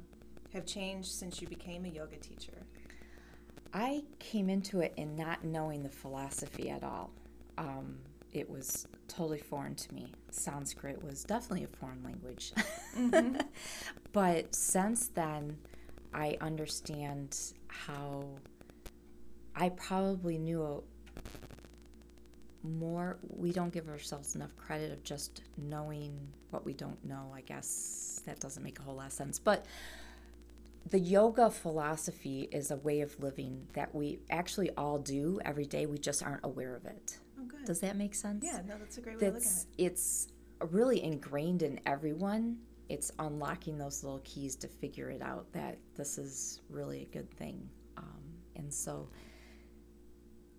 have 0.53 0.65
changed 0.65 1.11
since 1.11 1.41
you 1.41 1.47
became 1.47 1.85
a 1.85 1.89
yoga 1.89 2.17
teacher? 2.17 2.65
I 3.73 4.03
came 4.19 4.49
into 4.49 4.81
it 4.81 4.93
in 4.97 5.15
not 5.15 5.43
knowing 5.43 5.83
the 5.83 5.89
philosophy 5.89 6.69
at 6.69 6.83
all. 6.83 7.11
Um, 7.57 7.97
it 8.31 8.49
was 8.49 8.87
totally 9.07 9.39
foreign 9.39 9.75
to 9.75 9.93
me. 9.93 10.13
Sanskrit 10.29 11.03
was 11.03 11.23
definitely 11.23 11.63
a 11.63 11.67
foreign 11.67 12.03
language. 12.03 12.53
but 14.13 14.53
since 14.53 15.07
then, 15.07 15.57
I 16.13 16.37
understand 16.41 17.37
how 17.67 18.25
I 19.55 19.69
probably 19.69 20.37
knew 20.37 20.83
more. 22.63 23.17
We 23.27 23.51
don't 23.51 23.73
give 23.73 23.89
ourselves 23.89 24.35
enough 24.35 24.55
credit 24.55 24.91
of 24.91 25.03
just 25.03 25.41
knowing 25.57 26.17
what 26.51 26.65
we 26.65 26.73
don't 26.73 27.03
know. 27.05 27.31
I 27.35 27.41
guess 27.41 28.21
that 28.25 28.39
doesn't 28.39 28.63
make 28.63 28.79
a 28.79 28.83
whole 28.83 28.95
lot 28.95 29.07
of 29.07 29.13
sense. 29.13 29.39
But 29.39 29.65
the 30.89 30.99
yoga 30.99 31.49
philosophy 31.49 32.47
is 32.51 32.71
a 32.71 32.77
way 32.77 33.01
of 33.01 33.17
living 33.21 33.67
that 33.73 33.93
we 33.95 34.19
actually 34.29 34.69
all 34.71 34.99
do 34.99 35.39
every 35.45 35.65
day. 35.65 35.85
We 35.85 35.97
just 35.97 36.23
aren't 36.23 36.43
aware 36.43 36.75
of 36.75 36.85
it. 36.85 37.17
Oh, 37.39 37.45
good. 37.45 37.65
Does 37.65 37.79
that 37.81 37.95
make 37.95 38.15
sense? 38.15 38.43
yeah, 38.45 38.61
no, 38.67 38.77
that's 38.77 38.97
a 38.97 39.01
great 39.01 39.19
way 39.19 39.27
of 39.27 39.33
looking 39.35 39.49
at 39.49 39.57
it. 39.77 39.83
it's 39.85 40.27
really 40.69 41.01
ingrained 41.03 41.63
in 41.63 41.79
everyone. 41.85 42.57
It's 42.89 43.11
unlocking 43.19 43.77
those 43.77 44.03
little 44.03 44.21
keys 44.23 44.55
to 44.57 44.67
figure 44.67 45.09
it 45.09 45.21
out 45.21 45.51
that 45.53 45.77
this 45.95 46.17
is 46.17 46.61
really 46.69 47.01
a 47.03 47.05
good 47.05 47.31
thing. 47.31 47.69
Um, 47.97 48.21
and 48.55 48.73
so 48.73 49.09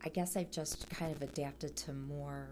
I 0.02 0.08
guess 0.08 0.36
I've 0.36 0.50
just 0.50 0.88
kind 0.90 1.14
of 1.14 1.22
adapted 1.22 1.76
to 1.76 1.92
more 1.92 2.48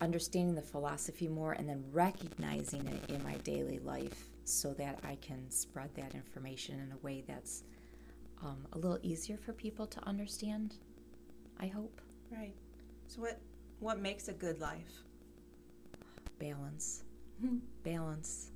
understanding 0.00 0.54
the 0.54 0.62
philosophy 0.62 1.28
more 1.28 1.52
and 1.52 1.68
then 1.68 1.84
recognizing 1.92 2.86
it 2.88 3.10
in 3.10 3.22
my 3.22 3.34
daily 3.38 3.78
life 3.80 4.31
so 4.44 4.72
that 4.74 4.98
I 5.04 5.16
can 5.16 5.50
spread 5.50 5.94
that 5.94 6.14
information 6.14 6.80
in 6.80 6.92
a 6.92 6.96
way 6.98 7.24
that's 7.26 7.64
um, 8.42 8.66
a 8.72 8.78
little 8.78 8.98
easier 9.02 9.36
for 9.36 9.52
people 9.52 9.86
to 9.86 10.06
understand, 10.06 10.74
I 11.60 11.66
hope. 11.66 12.00
Right. 12.30 12.54
So 13.06 13.20
what 13.20 13.38
what 13.80 14.00
makes 14.00 14.28
a 14.28 14.32
good 14.32 14.60
life? 14.60 15.02
Balance. 16.38 17.04
Balance. 17.82 18.50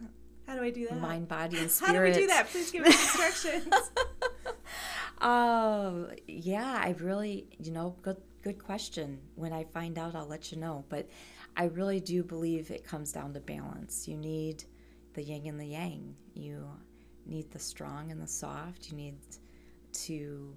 How 0.46 0.56
do 0.56 0.62
I 0.62 0.70
do 0.70 0.86
that? 0.88 1.00
Mind, 1.00 1.28
body, 1.28 1.58
and 1.58 1.70
spirit. 1.70 1.92
How 1.96 2.04
do 2.04 2.10
we 2.10 2.12
do 2.12 2.26
that? 2.26 2.48
Please 2.48 2.70
give 2.70 2.84
us 2.84 2.94
instructions. 2.94 3.72
Oh, 5.22 6.08
yeah, 6.26 6.80
I 6.82 6.94
really, 6.98 7.46
you 7.58 7.72
know, 7.72 7.94
good 8.02 8.16
good 8.42 8.62
question. 8.62 9.18
When 9.34 9.52
I 9.52 9.64
find 9.64 9.98
out, 9.98 10.14
I'll 10.14 10.26
let 10.26 10.50
you 10.50 10.58
know. 10.58 10.84
But 10.88 11.08
I 11.56 11.64
really 11.64 12.00
do 12.00 12.22
believe 12.22 12.70
it 12.70 12.84
comes 12.84 13.12
down 13.12 13.34
to 13.34 13.40
balance. 13.40 14.08
You 14.08 14.16
need 14.16 14.64
the 15.14 15.22
yin 15.22 15.46
and 15.46 15.60
the 15.60 15.66
yang. 15.66 16.14
You 16.34 16.66
need 17.26 17.50
the 17.50 17.58
strong 17.58 18.10
and 18.10 18.20
the 18.20 18.26
soft. 18.26 18.90
You 18.90 18.96
need 18.96 19.18
to 19.92 20.56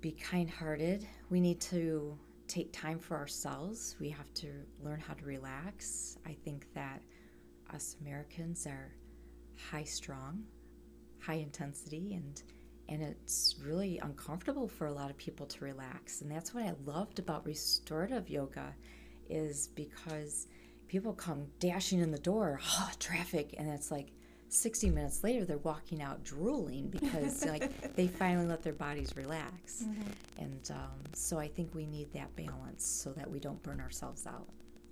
be 0.00 0.12
kind-hearted. 0.12 1.06
We 1.30 1.40
need 1.40 1.60
to 1.62 2.18
take 2.46 2.72
time 2.72 2.98
for 2.98 3.16
ourselves. 3.16 3.96
We 4.00 4.08
have 4.10 4.32
to 4.34 4.48
learn 4.82 5.00
how 5.00 5.14
to 5.14 5.24
relax. 5.24 6.18
I 6.26 6.36
think 6.44 6.66
that 6.74 7.02
us 7.74 7.96
Americans 8.00 8.66
are 8.66 8.92
high 9.70 9.84
strong, 9.84 10.44
high 11.20 11.34
intensity 11.34 12.14
and 12.14 12.42
and 12.90 13.02
it's 13.02 13.56
really 13.62 13.98
uncomfortable 13.98 14.66
for 14.66 14.86
a 14.86 14.92
lot 14.92 15.10
of 15.10 15.16
people 15.18 15.44
to 15.44 15.64
relax 15.64 16.22
and 16.22 16.30
that's 16.30 16.54
what 16.54 16.64
i 16.64 16.72
loved 16.86 17.18
about 17.18 17.44
restorative 17.44 18.30
yoga 18.30 18.74
is 19.28 19.68
because 19.74 20.46
people 20.88 21.12
come 21.12 21.46
dashing 21.60 22.00
in 22.00 22.10
the 22.10 22.18
door 22.18 22.60
oh 22.78 22.90
traffic 22.98 23.54
and 23.58 23.68
it's 23.68 23.90
like 23.90 24.08
60 24.50 24.88
minutes 24.90 25.22
later 25.22 25.44
they're 25.44 25.58
walking 25.58 26.00
out 26.02 26.24
drooling 26.24 26.88
because 26.88 27.44
like 27.46 27.94
they 27.94 28.06
finally 28.08 28.46
let 28.46 28.62
their 28.62 28.72
bodies 28.72 29.12
relax 29.16 29.84
and 30.38 30.70
um, 30.70 31.00
so 31.12 31.38
i 31.38 31.46
think 31.46 31.74
we 31.74 31.86
need 31.86 32.10
that 32.14 32.34
balance 32.34 32.86
so 32.86 33.12
that 33.12 33.30
we 33.30 33.38
don't 33.38 33.62
burn 33.62 33.80
ourselves 33.80 34.26
out 34.26 34.48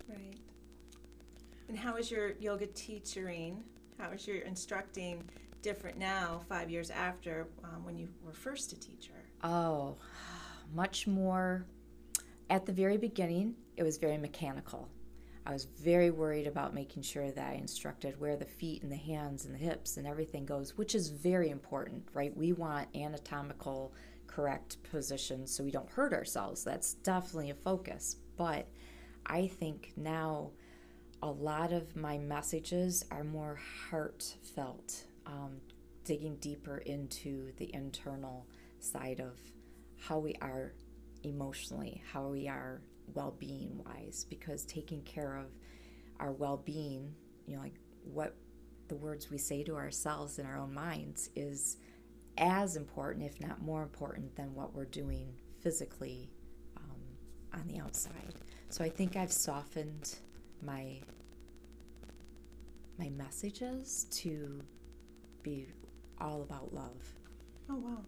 right. 0.08 0.36
And 1.68 1.78
how 1.78 1.96
is 1.96 2.10
your 2.10 2.32
yoga 2.38 2.66
teaching? 2.66 3.62
How 3.98 4.10
is 4.10 4.26
your 4.26 4.38
instructing 4.38 5.22
different 5.62 5.98
now, 5.98 6.40
five 6.48 6.70
years 6.70 6.90
after 6.90 7.48
um, 7.64 7.84
when 7.84 7.98
you 7.98 8.08
were 8.24 8.32
first 8.32 8.72
a 8.72 8.78
teacher? 8.78 9.24
Oh, 9.42 9.96
much 10.74 11.06
more. 11.06 11.64
At 12.48 12.64
the 12.64 12.72
very 12.72 12.96
beginning, 12.96 13.56
it 13.76 13.82
was 13.82 13.96
very 13.96 14.18
mechanical. 14.18 14.88
I 15.46 15.52
was 15.52 15.64
very 15.64 16.10
worried 16.10 16.48
about 16.48 16.74
making 16.74 17.04
sure 17.04 17.30
that 17.30 17.50
I 17.50 17.54
instructed 17.54 18.20
where 18.20 18.36
the 18.36 18.44
feet 18.44 18.82
and 18.82 18.90
the 18.90 18.96
hands 18.96 19.44
and 19.44 19.54
the 19.54 19.58
hips 19.58 19.96
and 19.96 20.04
everything 20.04 20.44
goes, 20.44 20.76
which 20.76 20.96
is 20.96 21.08
very 21.08 21.50
important, 21.50 22.08
right? 22.12 22.36
We 22.36 22.52
want 22.52 22.88
anatomical 22.96 23.94
correct 24.26 24.82
positions 24.90 25.52
so 25.52 25.62
we 25.62 25.70
don't 25.70 25.88
hurt 25.88 26.12
ourselves. 26.12 26.64
That's 26.64 26.94
definitely 26.94 27.50
a 27.50 27.54
focus. 27.54 28.16
But 28.36 28.66
I 29.24 29.46
think 29.46 29.92
now 29.96 30.50
a 31.22 31.30
lot 31.30 31.72
of 31.72 31.94
my 31.94 32.18
messages 32.18 33.04
are 33.12 33.22
more 33.22 33.60
heartfelt, 33.88 35.04
um, 35.26 35.58
digging 36.04 36.36
deeper 36.36 36.78
into 36.78 37.52
the 37.56 37.72
internal 37.72 38.48
side 38.80 39.20
of 39.20 39.38
how 40.00 40.18
we 40.18 40.34
are 40.42 40.72
emotionally, 41.22 42.02
how 42.12 42.26
we 42.26 42.48
are 42.48 42.80
well 43.14 43.34
being 43.38 43.82
wise, 43.84 44.26
because 44.28 44.64
taking 44.64 45.02
care 45.02 45.36
of 45.36 45.46
our 46.20 46.32
well 46.32 46.56
being, 46.58 47.14
you 47.46 47.56
know, 47.56 47.62
like 47.62 47.74
what 48.04 48.34
the 48.88 48.96
words 48.96 49.30
we 49.30 49.38
say 49.38 49.62
to 49.64 49.74
ourselves 49.74 50.38
in 50.38 50.46
our 50.46 50.56
own 50.58 50.72
minds 50.72 51.30
is 51.34 51.76
as 52.38 52.76
important, 52.76 53.24
if 53.24 53.40
not 53.40 53.60
more 53.62 53.82
important, 53.82 54.34
than 54.36 54.54
what 54.54 54.74
we're 54.74 54.84
doing 54.84 55.32
physically 55.60 56.30
um, 56.76 57.00
on 57.60 57.66
the 57.66 57.78
outside. 57.78 58.34
So 58.68 58.84
I 58.84 58.88
think 58.88 59.16
I've 59.16 59.32
softened 59.32 60.16
my 60.62 61.00
my 62.98 63.10
messages 63.10 64.06
to 64.10 64.62
be 65.42 65.66
all 66.18 66.42
about 66.42 66.72
love. 66.72 67.02
Oh 67.68 67.76
wow. 67.76 67.98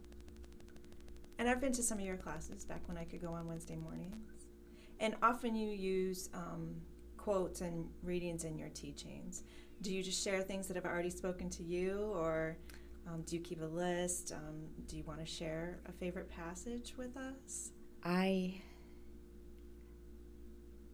And 1.38 1.48
I've 1.48 1.60
been 1.60 1.72
to 1.72 1.82
some 1.82 1.98
of 1.98 2.04
your 2.04 2.16
classes 2.16 2.64
back 2.64 2.80
when 2.88 2.96
I 2.96 3.04
could 3.04 3.20
go 3.20 3.28
on 3.28 3.46
Wednesday 3.46 3.76
mornings, 3.76 4.37
and 5.00 5.14
often 5.22 5.54
you 5.54 5.70
use 5.70 6.30
um, 6.34 6.74
quotes 7.16 7.60
and 7.60 7.88
readings 8.02 8.44
in 8.44 8.58
your 8.58 8.70
teachings. 8.70 9.42
Do 9.82 9.92
you 9.92 10.02
just 10.02 10.22
share 10.22 10.40
things 10.42 10.66
that 10.68 10.74
have 10.74 10.86
already 10.86 11.10
spoken 11.10 11.48
to 11.50 11.62
you, 11.62 12.10
or 12.14 12.56
um, 13.06 13.22
do 13.22 13.36
you 13.36 13.42
keep 13.42 13.62
a 13.62 13.66
list? 13.66 14.32
Um, 14.32 14.66
do 14.86 14.96
you 14.96 15.04
want 15.04 15.20
to 15.20 15.26
share 15.26 15.78
a 15.88 15.92
favorite 15.92 16.28
passage 16.28 16.94
with 16.96 17.16
us? 17.16 17.70
I. 18.04 18.60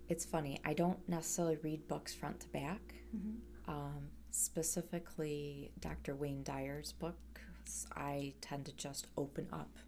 It's 0.08 0.24
funny. 0.24 0.60
I 0.64 0.74
don't 0.74 0.98
necessarily 1.08 1.56
read 1.62 1.88
books 1.88 2.12
front 2.12 2.40
to 2.40 2.48
back. 2.48 2.94
Mm-hmm. 3.16 3.70
Um, 3.70 4.08
specifically, 4.30 5.70
Dr. 5.80 6.14
Wayne 6.14 6.42
Dyer's 6.42 6.92
books, 6.92 7.86
I 7.96 8.34
tend 8.42 8.66
to 8.66 8.72
just 8.72 9.06
open 9.16 9.46
up, 9.52 9.78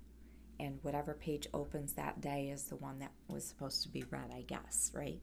and 0.58 0.78
whatever 0.82 1.14
page 1.14 1.46
opens 1.52 1.92
that 1.94 2.20
day 2.20 2.48
is 2.50 2.64
the 2.64 2.76
one 2.76 2.98
that 3.00 3.12
was 3.28 3.44
supposed 3.44 3.82
to 3.82 3.88
be 3.88 4.04
read, 4.10 4.30
I 4.34 4.42
guess, 4.42 4.90
right? 4.94 5.20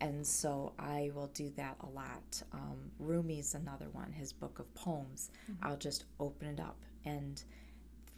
And 0.00 0.26
so 0.26 0.72
I 0.78 1.10
will 1.14 1.28
do 1.28 1.50
that 1.56 1.76
a 1.80 1.86
lot. 1.86 2.42
Um, 2.52 2.90
Rumi's 3.00 3.54
another 3.54 3.86
one, 3.92 4.10
his 4.12 4.32
book 4.32 4.58
of 4.58 4.72
poems. 4.74 5.30
I'll 5.62 5.76
just 5.76 6.04
open 6.18 6.48
it 6.48 6.60
up 6.60 6.76
and 7.04 7.42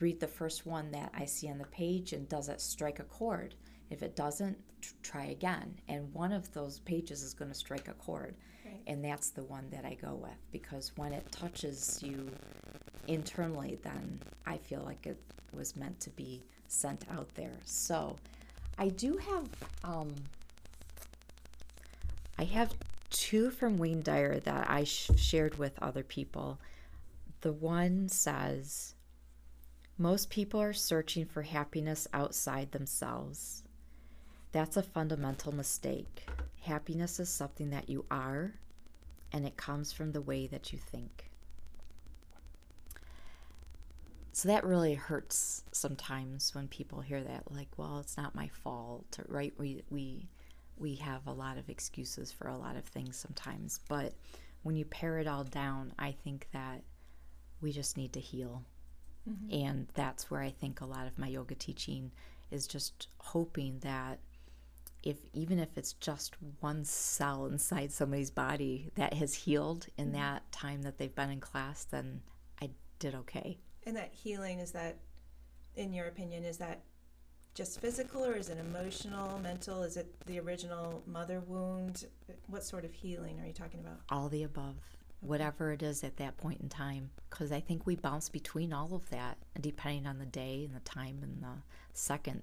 read 0.01 0.21
the 0.21 0.27
first 0.27 0.67
one 0.67 0.91
that 0.93 1.13
I 1.15 1.27
see 1.27 1.49
on 1.51 1.59
the 1.59 1.67
page 1.67 2.13
and 2.13 2.29
does 2.29 2.49
it 2.49 2.61
strike 2.61 3.01
a 3.01 3.05
chord? 3.05 3.55
If 3.91 4.03
it 4.03 4.17
doesn't, 4.17 4.57
t- 4.81 4.91
try 5.03 5.27
again. 5.27 5.75
And 5.89 6.13
one 6.15 6.33
of 6.33 6.53
those 6.53 6.81
pages 6.81 7.23
is 7.23 7.35
going 7.35 7.51
to 7.51 7.57
strike 7.57 7.89
a 7.89 7.93
chord. 7.95 8.35
Right. 8.65 8.81
And 8.87 9.05
that's 9.05 9.31
the 9.31 9.45
one 9.45 9.69
that 9.71 9.85
I 9.85 9.95
go 9.95 10.15
with 10.15 10.39
because 10.53 10.93
when 10.97 11.13
it 11.13 11.31
touches 11.31 12.03
you 12.03 12.31
internally, 13.09 13.79
then 13.83 14.21
I 14.47 14.59
feel 14.59 14.83
like 14.85 15.07
it 15.07 15.19
was 15.53 15.77
meant 15.77 16.01
to 16.01 16.11
be 16.11 16.43
sent 16.69 17.05
out 17.11 17.29
there. 17.35 17.59
So 17.65 18.17
I 18.79 18.89
do 18.89 19.17
have, 19.17 19.49
um, 19.85 20.15
I 22.39 22.45
have 22.45 22.75
two 23.11 23.51
from 23.51 23.79
Wayne 23.79 24.03
Dyer 24.03 24.41
that 24.41 24.69
I 24.69 24.85
sh- 24.85 25.11
shared 25.17 25.59
with 25.59 25.81
other 25.81 26.03
people. 26.03 26.59
The 27.43 27.53
one 27.53 28.09
says, 28.09 28.95
most 29.97 30.31
people 30.31 30.61
are 30.61 30.73
searching 30.73 31.25
for 31.25 31.43
happiness 31.43 32.09
outside 32.13 32.73
themselves. 32.73 33.63
That's 34.51 34.77
a 34.77 34.83
fundamental 34.83 35.55
mistake. 35.55 36.27
Happiness 36.63 37.21
is 37.21 37.29
something 37.29 37.71
that 37.71 37.89
you 37.89 38.05
are, 38.11 38.55
and 39.33 39.47
it 39.47 39.57
comes 39.57 39.93
from 39.93 40.13
the 40.13 40.21
way 40.21 40.47
that 40.49 40.73
you 40.73 40.79
think. 40.79 41.31
So 44.35 44.49
that 44.49 44.65
really 44.65 44.95
hurts 44.95 45.63
sometimes 45.71 46.57
when 46.57 46.67
people 46.67 47.01
hear 47.01 47.23
that, 47.23 47.53
like, 47.53 47.69
well, 47.77 48.01
it's 48.01 48.17
not 48.17 48.35
my 48.35 48.49
fault, 48.49 49.17
right? 49.29 49.55
We, 49.57 49.85
we, 49.91 50.29
we 50.77 50.97
have 50.97 51.25
a 51.29 51.33
lot 51.33 51.57
of 51.57 51.69
excuses 51.69 52.33
for 52.33 52.49
a 52.49 52.59
lot 52.59 52.75
of 52.75 52.85
things 52.85 53.17
sometimes, 53.17 53.79
but 53.89 54.13
when 54.65 54.75
you 54.75 54.87
pare 54.87 55.21
it 55.21 55.29
all 55.29 55.45
down, 55.45 55.93
I 56.01 56.17
think 56.25 56.49
that 56.53 56.83
we 57.61 57.71
just 57.71 57.97
need 57.97 58.13
to 58.15 58.21
heal. 58.21 58.65
Mm-hmm. 59.31 59.67
And 59.67 59.87
that's 59.95 60.33
where 60.33 60.43
I 60.43 60.51
think 60.51 60.81
a 60.81 60.87
lot 60.87 61.07
of 61.07 61.17
my 61.17 61.29
yoga 61.29 61.55
teaching 61.55 62.11
is 62.51 62.67
just 62.67 63.07
hoping 63.19 63.79
that 63.83 64.19
if 65.05 65.19
even 65.33 65.61
if 65.61 65.69
it's 65.77 65.93
just 65.93 66.35
one 66.59 66.85
cell 66.85 67.47
inside 67.47 67.93
somebody's 67.93 68.33
body 68.33 68.91
that 68.97 69.15
has 69.15 69.33
healed 69.33 69.87
in 69.97 70.07
mm-hmm. 70.07 70.17
that 70.17 70.51
time 70.51 70.83
that 70.83 70.99
they've 70.99 71.15
been 71.15 71.31
in 71.31 71.41
class, 71.41 71.85
then 71.85 72.21
I 72.61 72.71
did 72.99 73.15
okay. 73.15 73.59
And 73.87 73.97
that 73.97 74.13
healing 74.13 74.59
is 74.59 74.73
that, 74.73 74.97
in 75.77 75.93
your 75.93 76.07
opinion, 76.07 76.45
is 76.45 76.59
that 76.59 76.83
just 77.55 77.81
physical 77.81 78.25
or 78.25 78.35
is 78.35 78.49
it 78.49 78.59
emotional, 78.59 79.39
mental? 79.39 79.83
Is 79.83 79.97
it 79.97 80.13
the 80.27 80.41
original 80.41 81.03
mother 81.07 81.41
wound? 81.41 82.07
What 82.49 82.65
sort 82.65 82.85
of 82.85 82.93
healing 82.93 83.41
are 83.41 83.47
you 83.47 83.53
talking 83.53 83.81
about? 83.81 84.01
All 84.09 84.29
the 84.29 84.43
above, 84.43 84.77
whatever 85.21 85.73
it 85.73 85.83
is 85.83 86.03
at 86.03 86.17
that 86.17 86.37
point 86.37 86.61
in 86.61 86.69
time, 86.69 87.11
because 87.31 87.53
I 87.53 87.61
think 87.61 87.87
we 87.87 87.95
bounce 87.95 88.29
between 88.29 88.73
all 88.73 88.95
of 88.95 89.09
that, 89.11 89.39
depending 89.61 90.07
on 90.07 90.19
the 90.19 90.27
day 90.27 90.65
and 90.65 90.75
the 90.75 90.81
time 90.81 91.21
and 91.23 91.43
the 91.43 91.63
second, 91.93 92.43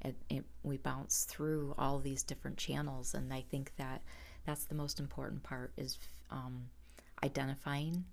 it, 0.00 0.16
it, 0.30 0.44
we 0.62 0.78
bounce 0.78 1.24
through 1.24 1.74
all 1.76 1.98
these 1.98 2.22
different 2.22 2.56
channels, 2.56 3.14
and 3.14 3.32
I 3.34 3.44
think 3.50 3.72
that 3.76 4.02
that's 4.46 4.64
the 4.64 4.74
most 4.74 5.00
important 5.00 5.42
part 5.42 5.72
is 5.76 5.98
um, 6.30 6.70
identifying 7.22 8.04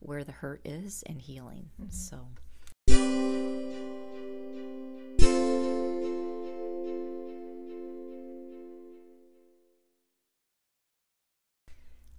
where 0.00 0.24
the 0.24 0.32
hurt 0.32 0.60
is 0.64 1.02
and 1.06 1.20
healing. 1.20 1.70
So. 1.90 2.18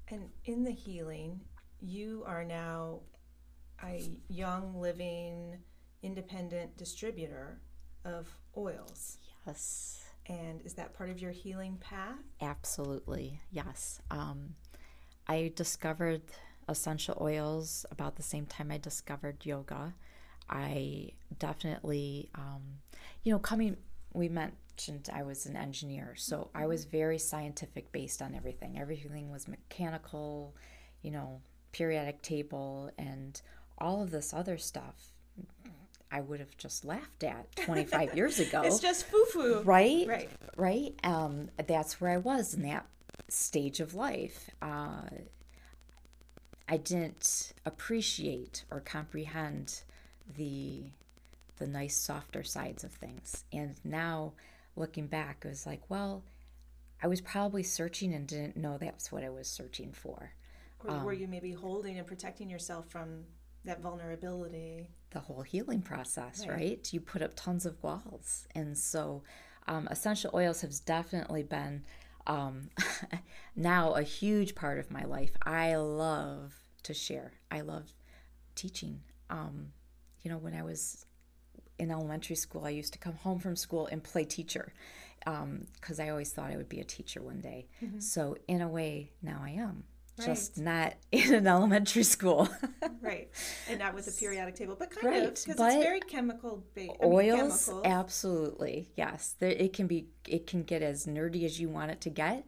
And 0.10 0.30
in 0.46 0.64
the 0.64 0.72
healing, 0.72 1.42
you 1.82 2.24
are 2.26 2.46
now 2.46 3.02
a 3.84 4.10
Young 4.30 4.80
Living, 4.80 5.58
independent 6.02 6.78
distributor 6.78 7.60
of 8.06 8.28
oils. 8.56 9.18
Yes. 9.46 10.04
And 10.28 10.62
is 10.64 10.74
that 10.74 10.94
part 10.94 11.10
of 11.10 11.20
your 11.20 11.32
healing 11.32 11.78
path? 11.80 12.20
Absolutely, 12.42 13.40
yes. 13.52 14.02
Um, 14.10 14.56
I 15.28 15.52
discovered 15.56 16.22
essential 16.68 17.18
oils 17.22 17.86
about 17.92 18.16
the 18.16 18.24
same 18.24 18.46
time 18.46 18.72
I 18.72 18.78
discovered 18.78 19.46
yoga. 19.46 19.94
I 20.50 21.10
definitely, 21.40 22.30
um, 22.36 22.62
you 23.24 23.32
know, 23.34 23.40
coming, 23.40 23.78
we 24.14 24.30
mentioned 24.30 25.10
I 25.14 25.24
was 25.24 25.46
an 25.46 25.56
engineer, 25.56 26.14
so 26.16 26.50
I 26.56 26.66
was 26.68 26.86
very 26.86 27.18
scientific 27.20 27.92
based 27.92 28.22
on 28.22 28.34
everything. 28.36 28.78
Everything 28.80 29.30
was 29.32 29.48
mechanical, 29.48 30.56
you 31.02 31.12
know, 31.12 31.42
periodic 31.72 32.22
table, 32.22 32.90
and 32.98 33.42
all 33.78 34.02
of 34.02 34.12
this 34.12 34.34
other 34.34 34.58
stuff. 34.58 35.12
I 36.10 36.22
would 36.22 36.40
have 36.40 36.56
just 36.58 36.86
laughed 36.86 37.26
at 37.26 37.54
25 37.58 38.16
years 38.16 38.40
ago. 38.40 38.62
It's 38.64 38.80
just 38.80 39.06
foo 39.08 39.26
foo. 39.26 39.62
right 39.66 40.08
Right. 40.08 40.30
right 40.56 40.96
um 41.04 41.50
that's 41.68 42.00
where 42.00 42.12
i 42.12 42.18
was 42.18 42.54
in 42.54 42.62
that 42.64 42.86
stage 43.28 43.82
of 43.82 43.94
life 43.94 44.50
uh 44.62 45.02
i 46.68 46.78
didn't 46.78 47.54
appreciate 47.66 48.64
or 48.72 48.80
comprehend 48.80 49.82
the 50.38 50.84
the 51.58 51.68
nice 51.68 51.98
softer 51.98 52.44
sides 52.44 52.84
of 52.84 52.92
things 52.92 53.44
and 53.52 53.76
now 53.84 54.34
looking 54.76 55.08
back 55.08 55.38
it 55.46 55.48
was 55.48 55.66
like 55.66 55.82
well 55.90 56.24
i 57.02 57.08
was 57.08 57.22
probably 57.22 57.64
searching 57.64 58.14
and 58.14 58.28
didn't 58.28 58.58
know 58.58 58.78
that's 58.78 59.12
what 59.12 59.24
i 59.24 59.30
was 59.30 59.48
searching 59.48 59.92
for 59.92 60.32
Or 60.88 61.00
were 61.06 61.14
you 61.14 61.28
maybe 61.28 61.52
holding 61.52 61.98
and 61.98 62.06
protecting 62.06 62.50
yourself 62.50 62.88
from 62.90 63.24
that 63.66 63.82
vulnerability? 63.82 64.90
the 65.12 65.20
whole 65.22 65.42
healing 65.42 65.82
process, 65.82 66.42
Right. 66.42 66.50
right? 66.50 66.94
You 66.94 67.00
put 67.02 67.22
up 67.22 67.32
tons 67.36 67.66
of 67.66 67.82
walls. 67.82 68.46
And 68.54 68.78
so 68.78 69.24
um, 69.68 69.88
essential 69.90 70.32
oils 70.34 70.62
has 70.62 70.80
definitely 70.82 71.44
been 71.44 71.84
um, 72.28 72.70
now 73.56 73.94
a 73.94 74.04
huge 74.04 74.54
part 74.54 74.78
of 74.80 74.92
my 74.92 75.04
life. 75.04 75.32
I 75.44 75.76
love 75.76 76.54
to 76.84 76.94
share, 76.94 77.34
I 77.52 77.62
love 77.62 77.92
teaching. 78.56 79.02
Um, 79.30 79.72
you 80.22 80.32
know, 80.32 80.38
when 80.38 80.54
I 80.54 80.64
was 80.64 81.06
in 81.80 81.92
elementary 81.92 82.36
school, 82.36 82.66
I 82.66 82.70
used 82.70 82.94
to 82.94 83.00
come 83.00 83.16
home 83.16 83.40
from 83.40 83.56
school 83.56 83.88
and 83.88 84.04
play 84.04 84.24
teacher 84.26 84.74
because 85.82 86.00
I 86.00 86.10
always 86.10 86.32
thought 86.32 86.52
I 86.52 86.58
would 86.58 86.70
be 86.70 86.80
a 86.80 86.86
teacher 86.86 87.22
one 87.22 87.42
day. 87.42 87.68
So, 88.00 88.38
in 88.48 88.62
a 88.62 88.68
way, 88.70 89.12
now 89.22 89.42
I 89.44 89.50
am. 89.50 89.84
Just 90.26 90.58
not 90.58 90.94
in 91.12 91.34
an 91.34 91.48
elementary 91.48 92.04
school. 92.04 92.50
Right. 93.00 93.30
And 93.70 93.80
not 93.80 93.94
with 93.94 94.06
the 94.06 94.12
periodic 94.12 94.56
table, 94.56 94.76
but 94.78 94.92
kind 94.92 95.16
of 95.16 95.34
because 95.34 95.48
it's 95.48 95.58
very 95.58 96.02
chemical 96.02 96.64
based. 96.76 96.92
oils 97.02 97.70
absolutely 97.86 98.90
yes 98.98 99.36
there, 99.40 99.52
it 99.52 99.72
can 99.72 99.88
be 99.88 100.08
it 100.28 100.46
can 100.46 100.64
get 100.64 100.82
as 100.82 101.06
nerdy 101.06 101.46
as 101.46 101.60
you 101.60 101.70
want 101.70 101.92
it 101.92 102.02
to 102.02 102.10
get 102.10 102.46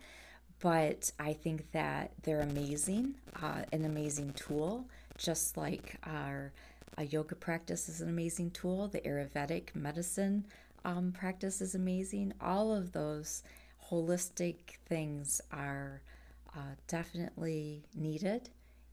but 0.60 1.12
i 1.20 1.32
think 1.32 1.72
that 1.72 2.12
they're 2.24 2.42
amazing 2.42 3.16
uh, 3.42 3.62
an 3.72 3.86
amazing 3.86 4.34
tool 4.34 4.86
just 5.18 5.56
like 5.56 5.96
our 6.04 6.52
a 6.98 7.06
yoga 7.06 7.36
practice 7.36 7.88
is 7.88 8.02
an 8.02 8.10
amazing 8.10 8.52
tool 8.52 8.88
the 8.88 9.00
ayurvedic 9.02 9.74
medicine 9.76 10.46
um, 10.84 11.12
practice 11.12 11.62
is 11.62 11.76
amazing 11.76 12.34
all 12.42 12.74
of 12.74 12.92
those 12.92 13.44
holistic 13.90 14.56
things 14.88 15.42
are 15.52 16.02
uh, 16.56 16.76
definitely 16.88 17.86
needed 17.96 18.50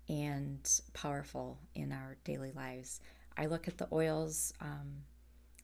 and 0.08 0.80
powerful 0.92 1.58
in 1.74 1.92
our 1.92 2.16
daily 2.24 2.52
lives. 2.52 3.00
I 3.36 3.46
look 3.46 3.68
at 3.68 3.78
the 3.78 3.88
oils 3.92 4.52
um, 4.60 5.02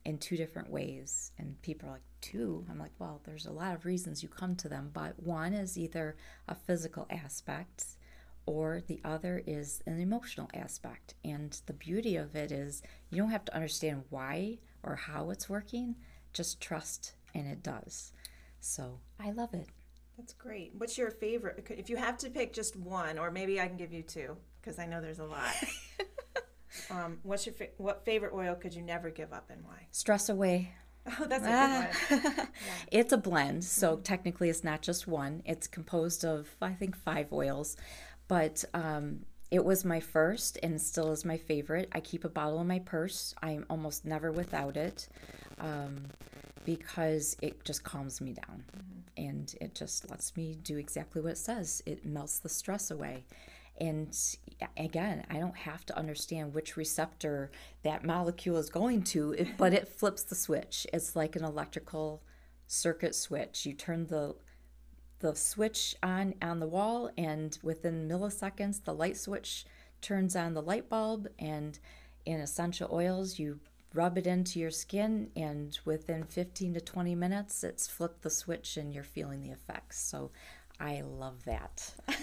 in 0.05 0.17
two 0.17 0.37
different 0.37 0.69
ways, 0.69 1.31
and 1.37 1.61
people 1.61 1.89
are 1.89 1.93
like, 1.93 2.01
two? 2.21 2.65
I'm 2.69 2.79
like, 2.79 2.91
well, 2.99 3.21
there's 3.23 3.45
a 3.45 3.51
lot 3.51 3.75
of 3.75 3.85
reasons 3.85 4.23
you 4.23 4.29
come 4.29 4.55
to 4.57 4.69
them, 4.69 4.89
but 4.93 5.21
one 5.21 5.53
is 5.53 5.77
either 5.77 6.15
a 6.47 6.55
physical 6.55 7.07
aspect 7.09 7.85
or 8.45 8.81
the 8.87 8.99
other 9.05 9.41
is 9.45 9.81
an 9.85 9.99
emotional 9.99 10.49
aspect. 10.53 11.13
And 11.23 11.59
the 11.65 11.73
beauty 11.73 12.15
of 12.15 12.35
it 12.35 12.51
is 12.51 12.81
you 13.09 13.17
don't 13.17 13.31
have 13.31 13.45
to 13.45 13.55
understand 13.55 14.03
why 14.09 14.59
or 14.83 14.95
how 14.95 15.29
it's 15.29 15.49
working, 15.49 15.95
just 16.33 16.59
trust, 16.59 17.13
and 17.33 17.47
it 17.47 17.63
does. 17.63 18.11
So 18.59 18.99
I 19.19 19.31
love 19.31 19.53
it. 19.53 19.69
That's 20.17 20.33
great. 20.33 20.73
What's 20.77 20.97
your 20.97 21.11
favorite? 21.11 21.65
If 21.69 21.89
you 21.89 21.97
have 21.97 22.17
to 22.19 22.29
pick 22.29 22.53
just 22.53 22.75
one, 22.75 23.17
or 23.17 23.31
maybe 23.31 23.59
I 23.59 23.67
can 23.67 23.77
give 23.77 23.91
you 23.91 24.03
two, 24.03 24.37
because 24.61 24.79
I 24.79 24.85
know 24.85 25.01
there's 25.01 25.19
a 25.19 25.25
lot. 25.25 25.53
um, 26.91 27.17
what's 27.23 27.45
your 27.45 27.53
fa- 27.53 27.69
what 27.77 28.05
favorite 28.05 28.33
oil 28.33 28.55
could 28.55 28.73
you 28.73 28.81
never 28.81 29.09
give 29.09 29.33
up, 29.33 29.49
and 29.49 29.63
why? 29.65 29.87
Stress 29.91 30.29
away. 30.29 30.73
Oh, 31.19 31.25
that's 31.27 31.45
a 31.45 32.21
good 32.21 32.35
one. 32.37 32.47
It's 32.89 33.11
a 33.11 33.17
blend, 33.17 33.65
so 33.65 33.97
technically 33.97 34.49
it's 34.49 34.63
not 34.63 34.81
just 34.81 35.05
one. 35.05 35.41
It's 35.43 35.67
composed 35.67 36.23
of, 36.23 36.47
I 36.61 36.71
think, 36.71 36.95
five 36.95 37.33
oils, 37.33 37.75
but 38.29 38.63
um, 38.73 39.25
it 39.51 39.65
was 39.65 39.83
my 39.83 39.99
first 39.99 40.57
and 40.63 40.81
still 40.81 41.11
is 41.11 41.25
my 41.25 41.35
favorite. 41.35 41.89
I 41.91 41.99
keep 41.99 42.23
a 42.23 42.29
bottle 42.29 42.61
in 42.61 42.67
my 42.67 42.79
purse. 42.79 43.35
I'm 43.43 43.65
almost 43.69 44.05
never 44.05 44.31
without 44.31 44.77
it 44.77 45.09
um, 45.59 46.05
because 46.65 47.35
it 47.41 47.63
just 47.63 47.83
calms 47.83 48.21
me 48.21 48.33
down 48.33 48.63
mm-hmm. 48.75 49.25
and 49.29 49.55
it 49.61 49.75
just 49.75 50.09
lets 50.09 50.35
me 50.35 50.57
do 50.63 50.77
exactly 50.77 51.21
what 51.21 51.33
it 51.33 51.37
says. 51.37 51.83
It 51.85 52.05
melts 52.05 52.39
the 52.39 52.49
stress 52.49 52.91
away. 52.91 53.25
And 53.79 54.15
again, 54.77 55.25
I 55.29 55.39
don't 55.39 55.57
have 55.57 55.85
to 55.87 55.97
understand 55.97 56.53
which 56.53 56.77
receptor 56.77 57.49
that 57.81 58.05
molecule 58.05 58.57
is 58.57 58.69
going 58.69 59.03
to, 59.05 59.47
but 59.57 59.73
it 59.73 59.87
flips 59.99 60.23
the 60.23 60.35
switch. 60.35 60.85
It's 60.93 61.15
like 61.15 61.35
an 61.35 61.43
electrical 61.43 62.21
circuit 62.67 63.15
switch. 63.15 63.65
You 63.65 63.73
turn 63.73 64.07
the 64.07 64.35
the 65.19 65.33
switch 65.33 65.95
on 66.03 66.35
on 66.41 66.59
the 66.59 66.67
wall 66.67 67.09
and 67.17 67.57
within 67.63 68.09
milliseconds 68.09 68.83
the 68.83 68.93
light 68.93 69.15
switch 69.15 69.65
turns 70.01 70.35
on 70.35 70.53
the 70.53 70.61
light 70.61 70.89
bulb 70.89 71.29
and 71.39 71.79
in 72.25 72.41
essential 72.41 72.89
oils 72.91 73.39
you 73.39 73.57
rub 73.93 74.17
it 74.17 74.25
into 74.27 74.59
your 74.59 74.71
skin 74.71 75.29
and 75.35 75.79
within 75.85 76.23
15 76.23 76.73
to 76.75 76.81
20 76.81 77.15
minutes 77.15 77.63
it's 77.63 77.87
flipped 77.87 78.21
the 78.23 78.29
switch 78.29 78.77
and 78.77 78.93
you're 78.93 79.03
feeling 79.03 79.41
the 79.41 79.51
effects 79.51 79.99
so 80.01 80.31
i 80.79 81.01
love 81.01 81.43
that 81.45 81.93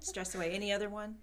Stress 0.00 0.34
away. 0.34 0.50
Any 0.50 0.72
other 0.72 0.88
one? 0.88 1.16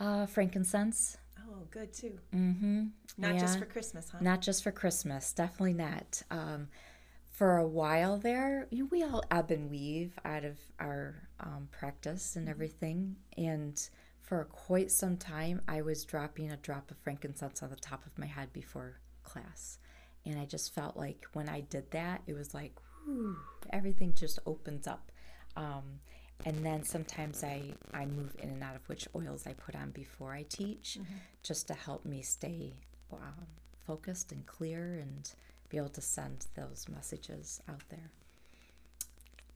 uh, 0.00 0.26
frankincense 0.26 1.16
Oh, 1.48 1.66
good 1.70 1.92
too. 1.92 2.18
mm-hmm 2.34 2.86
Not 3.18 3.38
just 3.38 3.58
for 3.58 3.66
Christmas, 3.66 4.08
huh? 4.10 4.18
Not 4.20 4.40
just 4.40 4.64
for 4.64 4.72
Christmas, 4.72 5.32
definitely 5.32 5.74
not. 5.74 6.22
Um, 6.30 6.68
for 7.28 7.58
a 7.58 7.66
while 7.66 8.16
there, 8.16 8.66
you 8.70 8.84
know, 8.84 8.88
we 8.90 9.02
all 9.02 9.22
ebb 9.30 9.50
and 9.50 9.68
weave 9.70 10.18
out 10.24 10.44
of 10.44 10.56
our 10.80 11.28
um, 11.40 11.68
practice 11.70 12.36
and 12.36 12.48
everything. 12.48 13.16
And 13.36 13.78
for 14.22 14.44
quite 14.46 14.90
some 14.90 15.16
time, 15.18 15.60
I 15.68 15.82
was 15.82 16.04
dropping 16.04 16.50
a 16.50 16.56
drop 16.56 16.90
of 16.90 16.96
frankincense 16.98 17.62
on 17.62 17.70
the 17.70 17.76
top 17.76 18.06
of 18.06 18.16
my 18.18 18.26
head 18.26 18.52
before 18.52 18.98
class. 19.34 19.78
And 20.24 20.38
I 20.38 20.46
just 20.46 20.74
felt 20.74 20.96
like 20.96 21.26
when 21.32 21.48
I 21.48 21.60
did 21.60 21.90
that, 21.90 22.22
it 22.26 22.34
was 22.34 22.54
like, 22.54 22.72
whew, 23.04 23.36
everything 23.70 24.14
just 24.14 24.38
opens 24.46 24.86
up. 24.86 25.10
Um, 25.56 26.00
and 26.44 26.64
then 26.64 26.82
sometimes 26.84 27.44
I, 27.44 27.62
I 27.92 28.06
move 28.06 28.34
in 28.42 28.48
and 28.48 28.62
out 28.62 28.76
of 28.76 28.88
which 28.88 29.06
oils 29.14 29.46
I 29.46 29.52
put 29.52 29.76
on 29.76 29.90
before 29.90 30.32
I 30.32 30.44
teach, 30.48 30.98
just 31.42 31.68
to 31.68 31.74
help 31.74 32.04
me 32.04 32.22
stay 32.22 32.72
um, 33.12 33.46
focused 33.86 34.32
and 34.32 34.44
clear 34.46 34.98
and 35.00 35.30
be 35.68 35.76
able 35.76 35.90
to 35.90 36.00
send 36.00 36.46
those 36.54 36.86
messages 36.88 37.60
out 37.68 37.82
there. 37.88 38.10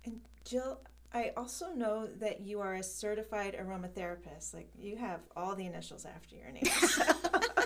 And 0.05 0.21
Jill, 0.45 0.81
I 1.13 1.33
also 1.37 1.71
know 1.75 2.07
that 2.21 2.41
you 2.41 2.61
are 2.61 2.75
a 2.75 2.83
certified 2.83 3.57
aromatherapist. 3.59 4.55
Like 4.55 4.69
you 4.79 4.97
have 4.97 5.21
all 5.37 5.55
the 5.55 5.67
initials 5.67 6.05
after 6.05 6.37
your 6.37 6.53
name. 6.53 6.65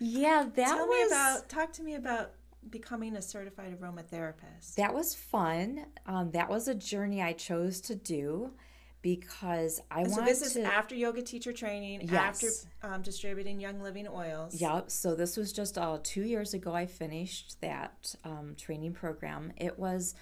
Yeah, 0.00 0.46
that 0.54 0.66
Tell 0.68 0.86
was 0.86 1.10
me 1.10 1.16
about. 1.16 1.48
Talk 1.48 1.72
to 1.74 1.82
me 1.82 1.94
about 1.94 2.32
becoming 2.70 3.16
a 3.16 3.22
certified 3.22 3.78
aromatherapist. 3.80 4.74
that 4.76 4.92
was 4.92 5.14
fun. 5.14 5.86
Um, 6.06 6.30
that 6.32 6.48
was 6.48 6.68
a 6.68 6.74
journey 6.74 7.22
I 7.22 7.32
chose 7.32 7.80
to 7.82 7.94
do 7.94 8.52
because 9.00 9.80
I 9.90 10.04
so 10.04 10.10
wanted 10.10 10.26
this 10.28 10.42
is 10.42 10.52
to. 10.54 10.62
after 10.64 10.94
yoga 10.94 11.22
teacher 11.22 11.52
training, 11.52 12.02
Yes. 12.10 12.12
after 12.12 12.48
um, 12.94 13.02
distributing 13.02 13.60
Young 13.60 13.80
Living 13.80 14.06
oils. 14.08 14.60
Yep. 14.60 14.90
So 14.90 15.14
this 15.14 15.36
was 15.36 15.52
just 15.52 15.78
uh, 15.78 15.98
two 16.02 16.22
years 16.22 16.52
ago. 16.54 16.74
I 16.74 16.86
finished 16.86 17.60
that 17.60 18.14
um, 18.24 18.54
training 18.58 18.92
program. 18.94 19.52
It 19.56 19.78
was 19.78 20.14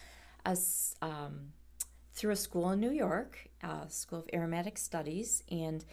a 0.45 0.57
um, 1.03 1.53
through 2.15 2.33
a 2.33 2.37
school 2.37 2.71
in 2.71 2.81
New 2.81 2.93
York, 2.93 3.49
uh, 3.63 3.87
School 3.89 4.21
of 4.21 4.29
Aromatic 4.33 4.79
Studies, 4.79 5.43
and 5.51 5.85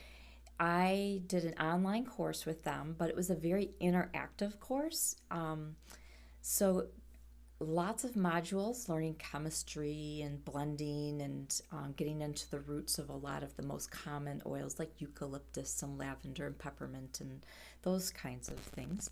I 0.64 1.22
did 1.28 1.44
an 1.44 1.56
online 1.60 2.06
course 2.06 2.46
with 2.46 2.64
them. 2.64 2.96
But 2.98 3.10
it 3.10 3.16
was 3.16 3.30
a 3.30 3.36
very 3.36 3.72
interactive 3.82 4.60
course. 4.60 5.18
Um, 5.30 5.76
so 6.42 6.88
lots 7.60 8.04
of 8.04 8.14
modules 8.14 8.90
learning 8.90 9.16
chemistry 9.16 10.22
and 10.24 10.44
blending 10.44 11.22
and 11.22 11.62
um, 11.72 11.94
getting 11.96 12.22
into 12.22 12.50
the 12.50 12.60
roots 12.60 12.98
of 12.98 13.10
a 13.10 13.16
lot 13.16 13.44
of 13.44 13.56
the 13.56 13.64
most 13.64 13.92
common 13.92 14.42
oils 14.46 14.80
like 14.80 15.00
eucalyptus 15.00 15.82
and 15.82 15.98
lavender 15.98 16.46
and 16.48 16.58
peppermint 16.58 17.22
and 17.22 17.46
those 17.84 18.10
kinds 18.10 18.50
of 18.50 18.58
things 18.58 19.10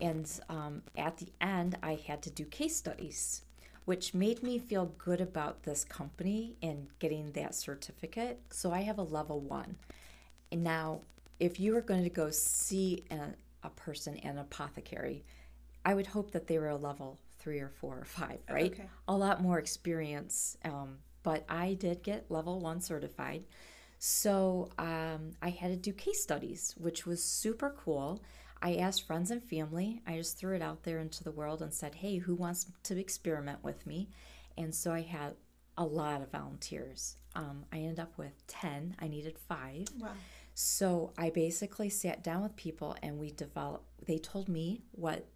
and 0.00 0.40
um, 0.50 0.82
at 0.98 1.16
the 1.16 1.28
end 1.40 1.78
i 1.82 1.98
had 2.06 2.20
to 2.20 2.28
do 2.28 2.44
case 2.44 2.76
studies 2.76 3.42
which 3.86 4.12
made 4.12 4.42
me 4.42 4.58
feel 4.58 4.92
good 4.98 5.20
about 5.20 5.62
this 5.62 5.84
company 5.84 6.56
and 6.60 6.88
getting 6.98 7.32
that 7.32 7.54
certificate 7.54 8.40
so 8.50 8.72
i 8.72 8.82
have 8.82 8.98
a 8.98 9.02
level 9.02 9.40
one 9.40 9.76
and 10.56 10.64
now 10.64 11.02
if 11.38 11.60
you 11.60 11.74
were 11.74 11.82
going 11.82 12.02
to 12.02 12.10
go 12.10 12.30
see 12.30 13.04
a, 13.10 13.66
a 13.66 13.70
person 13.70 14.16
an 14.18 14.38
apothecary 14.38 15.22
I 15.84 15.94
would 15.94 16.08
hope 16.08 16.32
that 16.32 16.48
they 16.48 16.58
were 16.58 16.70
a 16.70 16.76
level 16.76 17.20
three 17.38 17.60
or 17.60 17.68
four 17.68 17.96
or 18.00 18.04
five, 18.04 18.40
right? 18.50 18.72
Okay. 18.72 18.88
A 19.06 19.16
lot 19.16 19.40
more 19.40 19.60
experience. 19.60 20.58
Um, 20.64 20.98
but 21.22 21.44
I 21.48 21.74
did 21.74 22.02
get 22.02 22.28
level 22.28 22.58
one 22.58 22.80
certified. 22.80 23.44
So 24.00 24.68
um, 24.78 25.30
I 25.40 25.50
had 25.50 25.70
to 25.70 25.76
do 25.76 25.92
case 25.92 26.20
studies, 26.20 26.74
which 26.76 27.06
was 27.06 27.22
super 27.22 27.72
cool. 27.84 28.20
I 28.60 28.76
asked 28.76 29.06
friends 29.06 29.30
and 29.30 29.40
family, 29.40 30.02
I 30.08 30.16
just 30.16 30.36
threw 30.36 30.56
it 30.56 30.62
out 30.62 30.82
there 30.82 30.98
into 30.98 31.22
the 31.22 31.30
world 31.30 31.62
and 31.62 31.72
said, 31.72 31.94
hey, 31.94 32.16
who 32.16 32.34
wants 32.34 32.66
to 32.82 32.98
experiment 32.98 33.62
with 33.62 33.86
me? 33.86 34.08
And 34.58 34.74
so 34.74 34.92
I 34.92 35.02
had 35.02 35.34
a 35.78 35.84
lot 35.84 36.22
of 36.22 36.32
volunteers. 36.32 37.16
Um, 37.36 37.64
I 37.72 37.76
ended 37.76 38.00
up 38.00 38.18
with 38.18 38.44
10, 38.48 38.96
I 38.98 39.06
needed 39.06 39.38
five. 39.38 39.86
Wow. 40.00 40.08
So 40.66 41.12
I 41.18 41.28
basically 41.28 41.90
sat 41.90 42.24
down 42.24 42.42
with 42.42 42.56
people 42.56 42.96
and 43.02 43.18
we 43.18 43.30
developed, 43.30 43.84
they 44.06 44.16
told 44.16 44.48
me 44.48 44.80
what 44.92 45.26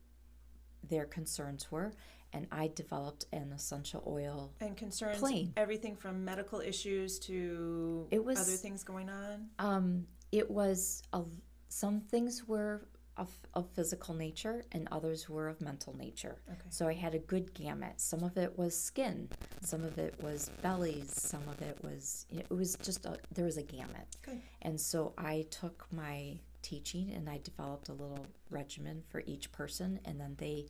their 0.88 1.04
concerns 1.04 1.70
were, 1.70 1.92
and 2.32 2.46
I 2.50 2.70
developed 2.74 3.26
an 3.30 3.52
essential 3.52 4.02
oil. 4.06 4.54
And 4.62 4.74
concerns 4.78 5.18
Plain. 5.18 5.52
everything 5.58 5.94
from 5.94 6.24
medical 6.24 6.60
issues 6.62 7.18
to 7.20 8.08
It 8.10 8.24
was- 8.24 8.40
other 8.40 8.56
things 8.56 8.82
going 8.82 9.10
on. 9.10 9.50
Um, 9.58 10.06
it 10.32 10.50
was 10.50 11.02
a, 11.12 11.22
some 11.68 12.00
things 12.00 12.48
were 12.48 12.86
of, 13.20 13.30
of 13.54 13.68
physical 13.74 14.14
nature, 14.14 14.64
and 14.72 14.88
others 14.90 15.28
were 15.28 15.48
of 15.48 15.60
mental 15.60 15.94
nature. 15.96 16.36
Okay. 16.48 16.58
So 16.70 16.88
I 16.88 16.94
had 16.94 17.14
a 17.14 17.18
good 17.18 17.52
gamut. 17.54 18.00
Some 18.00 18.22
of 18.24 18.36
it 18.36 18.58
was 18.58 18.76
skin, 18.76 19.28
some 19.60 19.84
of 19.84 19.98
it 19.98 20.14
was 20.22 20.50
bellies, 20.62 21.12
some 21.12 21.46
of 21.48 21.60
it 21.60 21.78
was 21.84 22.26
it 22.30 22.50
was 22.50 22.76
just 22.82 23.04
a, 23.04 23.18
there 23.34 23.44
was 23.44 23.58
a 23.58 23.62
gamut. 23.62 24.08
Good. 24.22 24.40
And 24.62 24.80
so 24.80 25.12
I 25.18 25.46
took 25.50 25.86
my 25.92 26.38
teaching 26.62 27.12
and 27.14 27.28
I 27.28 27.40
developed 27.44 27.88
a 27.90 27.92
little 27.92 28.26
regimen 28.48 29.02
for 29.10 29.22
each 29.26 29.52
person, 29.52 30.00
and 30.06 30.18
then 30.18 30.34
they 30.38 30.66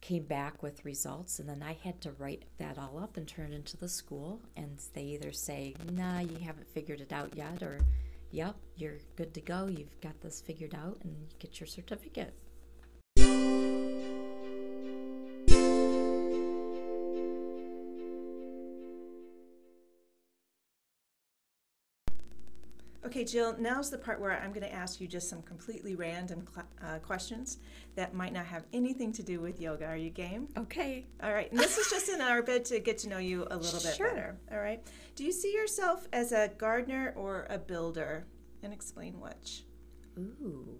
came 0.00 0.24
back 0.24 0.62
with 0.62 0.84
results, 0.84 1.38
and 1.38 1.48
then 1.48 1.62
I 1.62 1.76
had 1.82 2.00
to 2.02 2.12
write 2.12 2.44
that 2.58 2.78
all 2.78 2.98
up 2.98 3.16
and 3.16 3.26
turn 3.28 3.52
it 3.52 3.56
into 3.56 3.76
the 3.76 3.88
school, 3.88 4.40
and 4.56 4.80
they 4.94 5.04
either 5.04 5.32
say, 5.32 5.74
"Nah, 5.92 6.20
you 6.20 6.38
haven't 6.38 6.68
figured 6.68 7.00
it 7.00 7.12
out 7.12 7.36
yet," 7.36 7.62
or 7.62 7.80
"Yep, 8.30 8.56
you're 8.76 8.98
good 9.16 9.34
to 9.34 9.40
go. 9.40 9.66
You've 9.66 10.00
got 10.00 10.20
this 10.20 10.40
figured 10.40 10.74
out, 10.74 10.98
and 11.02 11.16
you 11.16 11.26
get 11.38 11.60
your 11.60 11.66
certificate." 11.66 12.34
Okay, 23.06 23.22
Jill, 23.22 23.54
now's 23.58 23.90
the 23.90 23.98
part 23.98 24.18
where 24.18 24.32
I'm 24.40 24.48
going 24.50 24.62
to 24.66 24.72
ask 24.72 24.98
you 24.98 25.06
just 25.06 25.28
some 25.28 25.42
completely 25.42 25.94
random 25.94 26.46
uh, 26.82 26.98
questions 27.00 27.58
that 27.96 28.14
might 28.14 28.32
not 28.32 28.46
have 28.46 28.64
anything 28.72 29.12
to 29.12 29.22
do 29.22 29.40
with 29.40 29.60
yoga. 29.60 29.84
Are 29.86 29.96
you 29.96 30.08
game? 30.08 30.48
Okay. 30.56 31.04
All 31.22 31.32
right. 31.34 31.50
And 31.50 31.60
this 31.60 31.76
is 31.76 31.90
just 31.90 32.08
in 32.08 32.22
our 32.22 32.42
bid 32.42 32.64
to 32.66 32.80
get 32.80 32.96
to 32.98 33.08
know 33.10 33.18
you 33.18 33.46
a 33.50 33.56
little 33.58 33.80
bit 33.80 33.94
Sure. 33.94 34.08
better. 34.08 34.36
All 34.50 34.58
right. 34.58 34.82
Do 35.16 35.24
you 35.24 35.32
see 35.32 35.52
yourself 35.52 36.08
as 36.14 36.32
a 36.32 36.50
gardener 36.56 37.12
or 37.16 37.46
a 37.50 37.58
builder? 37.58 38.24
and 38.62 38.72
explain 38.72 39.20
which. 39.20 39.64
Ooh, 40.18 40.78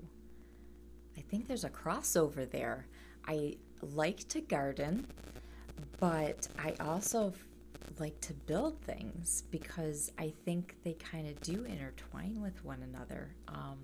I 1.18 1.20
think 1.20 1.46
there's 1.46 1.64
a 1.64 1.68
crossover 1.68 2.50
there. 2.50 2.86
I 3.28 3.58
like 3.82 4.26
to 4.28 4.40
garden, 4.40 5.06
but 6.00 6.48
I 6.58 6.72
also 6.80 7.34
like 7.98 8.20
to 8.22 8.34
build 8.34 8.80
things 8.82 9.44
because 9.50 10.12
I 10.18 10.32
think 10.44 10.76
they 10.84 10.94
kind 10.94 11.28
of 11.28 11.40
do 11.40 11.64
intertwine 11.64 12.40
with 12.40 12.64
one 12.64 12.82
another. 12.82 13.34
Um, 13.48 13.78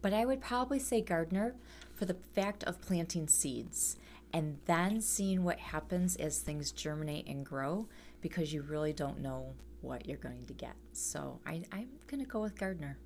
but 0.00 0.12
I 0.12 0.24
would 0.24 0.40
probably 0.40 0.78
say 0.78 1.00
gardener 1.00 1.54
for 1.94 2.04
the 2.04 2.16
fact 2.34 2.64
of 2.64 2.80
planting 2.80 3.28
seeds 3.28 3.96
and 4.32 4.58
then 4.66 5.00
seeing 5.00 5.42
what 5.42 5.58
happens 5.58 6.16
as 6.16 6.38
things 6.38 6.72
germinate 6.72 7.26
and 7.26 7.44
grow 7.44 7.88
because 8.20 8.52
you 8.52 8.62
really 8.62 8.92
don't 8.92 9.20
know 9.20 9.54
what 9.80 10.06
you're 10.06 10.16
going 10.16 10.44
to 10.46 10.52
get. 10.52 10.74
So 10.92 11.40
I, 11.46 11.62
I'm 11.72 11.88
going 12.06 12.22
to 12.22 12.28
go 12.28 12.40
with 12.40 12.58
gardener. 12.58 12.98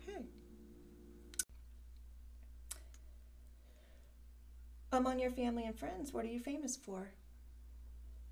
Okay. 0.00 0.24
Among 4.92 5.18
your 5.18 5.30
family 5.30 5.64
and 5.64 5.78
friends, 5.78 6.12
what 6.12 6.24
are 6.24 6.28
you 6.28 6.40
famous 6.40 6.76
for? 6.76 7.10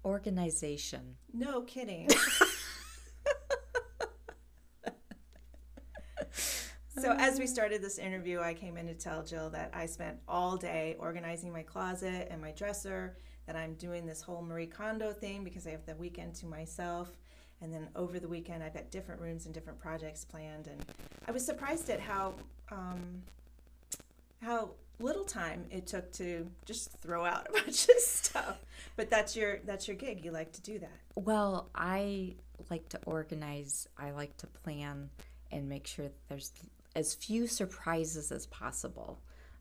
Organization. 0.05 1.17
No 1.33 1.62
kidding. 1.62 2.09
so, 6.31 7.12
as 7.12 7.38
we 7.38 7.47
started 7.47 7.83
this 7.83 7.99
interview, 7.99 8.40
I 8.40 8.55
came 8.55 8.77
in 8.77 8.87
to 8.87 8.95
tell 8.95 9.23
Jill 9.23 9.51
that 9.51 9.71
I 9.73 9.87
spent 9.87 10.19
all 10.29 10.57
day 10.57 10.97
organizing 10.99 11.53
my 11.53 11.62
closet 11.62 12.29
and 12.31 12.40
my 12.40 12.53
dresser, 12.53 13.17
that 13.47 13.57
I'm 13.57 13.75
doing 13.75 14.07
this 14.07 14.23
whole 14.23 14.43
Marie 14.43 14.67
Kondo 14.67 15.12
thing 15.12 15.45
because 15.45 15.67
I 15.67 15.71
have 15.71 15.85
the 15.87 15.95
weekend 15.97 16.35
to 16.37 16.47
myself. 16.47 17.11
And 17.61 17.73
then 17.73 17.88
over 17.95 18.19
the 18.19 18.29
weekend, 18.29 18.62
I've 18.62 18.75
got 18.75 18.90
different 18.90 19.21
rooms 19.21 19.47
and 19.47 19.55
different 19.55 19.79
projects 19.79 20.25
planned. 20.25 20.67
And 20.67 20.85
I 21.27 21.31
was 21.31 21.45
surprised 21.45 21.88
at 21.90 22.01
how 22.01 22.35
um, 22.71 23.23
how 24.43 24.71
little 25.00 25.24
time 25.24 25.66
it 25.70 25.87
took 25.87 26.12
to 26.12 26.50
just 26.64 26.92
throw 27.00 27.24
out 27.24 27.48
a 27.48 27.52
bunch 27.64 27.88
of 27.88 27.98
stuff. 27.98 28.64
But 28.96 29.11
that's 29.11 29.37
your 29.37 29.59
that's 29.64 29.88
your 29.88 29.96
gig. 29.96 30.24
You 30.24 30.30
like 30.30 30.52
to 30.52 30.62
do 30.62 30.78
that. 30.78 30.98
Well, 31.16 31.68
I 31.74 32.37
like 32.70 32.88
to 32.90 33.00
organize, 33.07 33.88
I 33.98 34.11
like 34.12 34.37
to 34.38 34.46
plan 34.46 35.11
and 35.50 35.68
make 35.68 35.87
sure 35.87 36.07
there's 36.28 36.52
as 36.94 37.14
few 37.14 37.46
surprises 37.46 38.30
as 38.30 38.46
possible. 38.46 39.20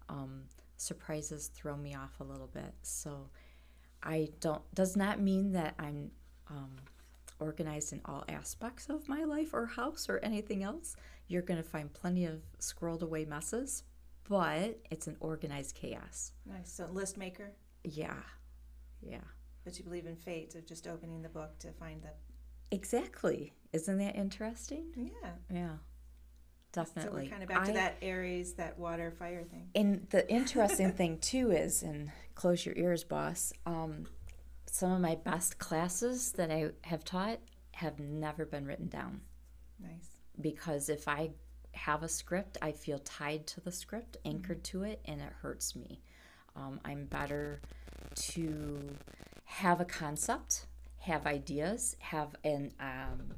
Um, 0.09 0.43
surprises 0.77 1.49
throw 1.53 1.75
me 1.75 1.95
off 1.95 2.19
a 2.19 2.23
little 2.23 2.47
bit. 2.47 2.73
So 2.81 3.29
I 4.01 4.29
don't, 4.39 4.61
does 4.75 4.95
not 4.95 5.19
mean 5.19 5.53
that 5.53 5.75
I'm 5.79 6.11
um, 6.49 6.75
organized 7.39 7.93
in 7.93 8.01
all 8.05 8.23
aspects 8.29 8.89
of 8.89 9.07
my 9.07 9.23
life 9.23 9.53
or 9.53 9.65
house 9.65 10.07
or 10.09 10.19
anything 10.19 10.63
else. 10.63 10.95
You're 11.27 11.41
going 11.41 11.61
to 11.61 11.67
find 11.67 11.91
plenty 11.91 12.25
of 12.25 12.41
scrolled 12.59 13.01
away 13.01 13.25
messes, 13.25 13.83
but 14.29 14.79
it's 14.91 15.07
an 15.07 15.17
organized 15.19 15.75
chaos. 15.75 16.31
Nice. 16.45 16.71
So 16.71 16.85
list 16.91 17.17
maker. 17.17 17.51
Yeah. 17.83 18.15
Yeah. 19.01 19.17
But 19.63 19.77
you 19.77 19.83
believe 19.83 20.05
in 20.05 20.15
fate 20.15 20.55
of 20.55 20.65
just 20.65 20.87
opening 20.87 21.21
the 21.21 21.29
book 21.29 21.57
to 21.59 21.71
find 21.71 22.01
the 22.01 22.09
Exactly. 22.75 23.53
Isn't 23.71 23.97
that 23.99 24.15
interesting? 24.15 24.85
yeah. 24.95 25.31
Yeah. 25.51 25.75
So 26.73 26.81
Definitely. 26.83 27.23
we're 27.25 27.29
kind 27.29 27.43
of 27.43 27.49
back 27.49 27.65
to 27.65 27.71
I- 27.71 27.73
that 27.75 27.97
Aries, 28.01 28.53
that 28.55 28.79
water 28.79 29.11
fire 29.11 29.43
thing. 29.43 29.69
And 29.75 30.07
the 30.09 30.27
interesting 30.31 30.91
thing 30.91 31.19
too 31.19 31.51
is, 31.51 31.83
and 31.83 32.11
close 32.33 32.65
your 32.65 32.75
ears, 32.75 33.03
boss. 33.03 33.53
Um, 33.67 34.07
some 34.65 34.91
of 34.91 34.99
my 35.01 35.13
best 35.15 35.59
classes 35.59 36.31
that 36.31 36.49
I 36.49 36.71
have 36.81 37.03
taught 37.03 37.39
have 37.73 37.99
never 37.99 38.43
been 38.45 38.65
written 38.65 38.87
down 38.87 39.21
Nice. 39.79 40.09
because 40.41 40.89
if 40.89 41.07
I 41.07 41.31
have 41.73 42.03
a 42.03 42.07
script, 42.09 42.57
I 42.61 42.71
feel 42.71 42.99
tied 42.99 43.47
to 43.47 43.61
the 43.61 43.71
script, 43.71 44.17
anchored 44.25 44.63
to 44.65 44.83
it, 44.83 44.99
and 45.05 45.21
it 45.21 45.31
hurts 45.41 45.75
me. 45.75 45.99
Um, 46.55 46.79
I'm 46.85 47.05
better 47.05 47.61
to 48.15 48.79
have 49.45 49.81
a 49.81 49.85
concept, 49.85 50.67
have 50.99 51.25
ideas, 51.25 51.95
have 51.99 52.35
an 52.43 52.71
um, 52.79 53.33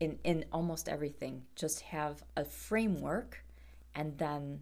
in 0.00 0.18
in 0.24 0.44
almost 0.52 0.88
everything. 0.88 1.42
Just 1.54 1.80
have 1.80 2.22
a 2.36 2.44
framework, 2.44 3.42
and 3.94 4.16
then 4.18 4.60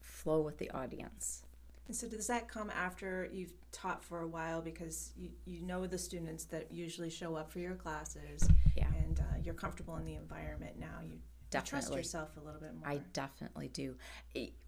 flow 0.00 0.40
with 0.40 0.58
the 0.58 0.70
audience. 0.70 1.42
And 1.86 1.94
so 1.94 2.08
does 2.08 2.26
that 2.26 2.48
come 2.48 2.70
after 2.70 3.28
you've 3.32 3.52
taught 3.70 4.02
for 4.02 4.20
a 4.22 4.26
while 4.26 4.60
because 4.60 5.12
you, 5.16 5.30
you 5.44 5.60
know 5.62 5.86
the 5.86 5.98
students 5.98 6.44
that 6.46 6.72
usually 6.72 7.10
show 7.10 7.36
up 7.36 7.50
for 7.52 7.60
your 7.60 7.76
classes 7.76 8.48
Yeah. 8.74 8.86
and 8.98 9.20
uh, 9.20 9.22
you're 9.44 9.54
comfortable 9.54 9.94
in 9.96 10.04
the 10.04 10.14
environment 10.14 10.80
now. 10.80 10.98
You, 11.08 11.18
you 11.54 11.60
trust 11.60 11.94
yourself 11.94 12.36
a 12.36 12.40
little 12.40 12.60
bit 12.60 12.74
more. 12.74 12.88
I 12.88 13.00
definitely 13.12 13.68
do. 13.68 13.96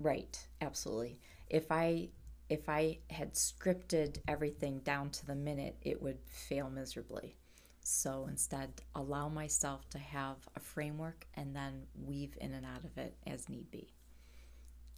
Right, 0.01 0.39
absolutely. 0.61 1.19
If 1.49 1.71
I 1.71 2.11
if 2.49 2.69
I 2.69 2.99
had 3.11 3.35
scripted 3.35 4.19
everything 4.27 4.79
down 4.81 5.11
to 5.11 5.27
the 5.27 5.35
minute, 5.35 5.77
it 5.83 6.01
would 6.01 6.19
fail 6.25 6.71
miserably. 6.71 7.37
So 7.83 8.27
instead, 8.29 8.71
allow 8.95 9.29
myself 9.29 9.89
to 9.91 9.99
have 9.99 10.37
a 10.57 10.61
framework 10.61 11.27
and 11.35 11.55
then 11.55 11.87
weave 11.95 12.37
in 12.41 12.53
and 12.53 12.65
out 12.67 12.85
of 12.85 12.97
it 12.99 13.15
as 13.27 13.49
need 13.49 13.71
be. 13.71 13.93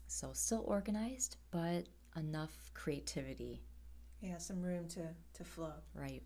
So 0.07 0.31
still 0.33 0.65
organized, 0.67 1.37
but 1.51 1.85
enough 2.17 2.71
creativity, 2.75 3.63
yeah, 4.21 4.39
some 4.39 4.61
room 4.63 4.89
to, 4.89 5.09
to 5.35 5.45
flow. 5.45 5.73
right? 5.95 6.23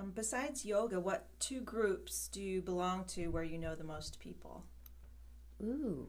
Um, 0.00 0.12
besides 0.14 0.64
yoga, 0.64 1.00
what 1.00 1.26
two 1.40 1.60
groups 1.60 2.28
do 2.28 2.40
you 2.40 2.62
belong 2.62 3.04
to 3.06 3.28
where 3.28 3.42
you 3.42 3.58
know 3.58 3.74
the 3.74 3.84
most 3.84 4.20
people? 4.20 4.64
Ooh. 5.62 6.06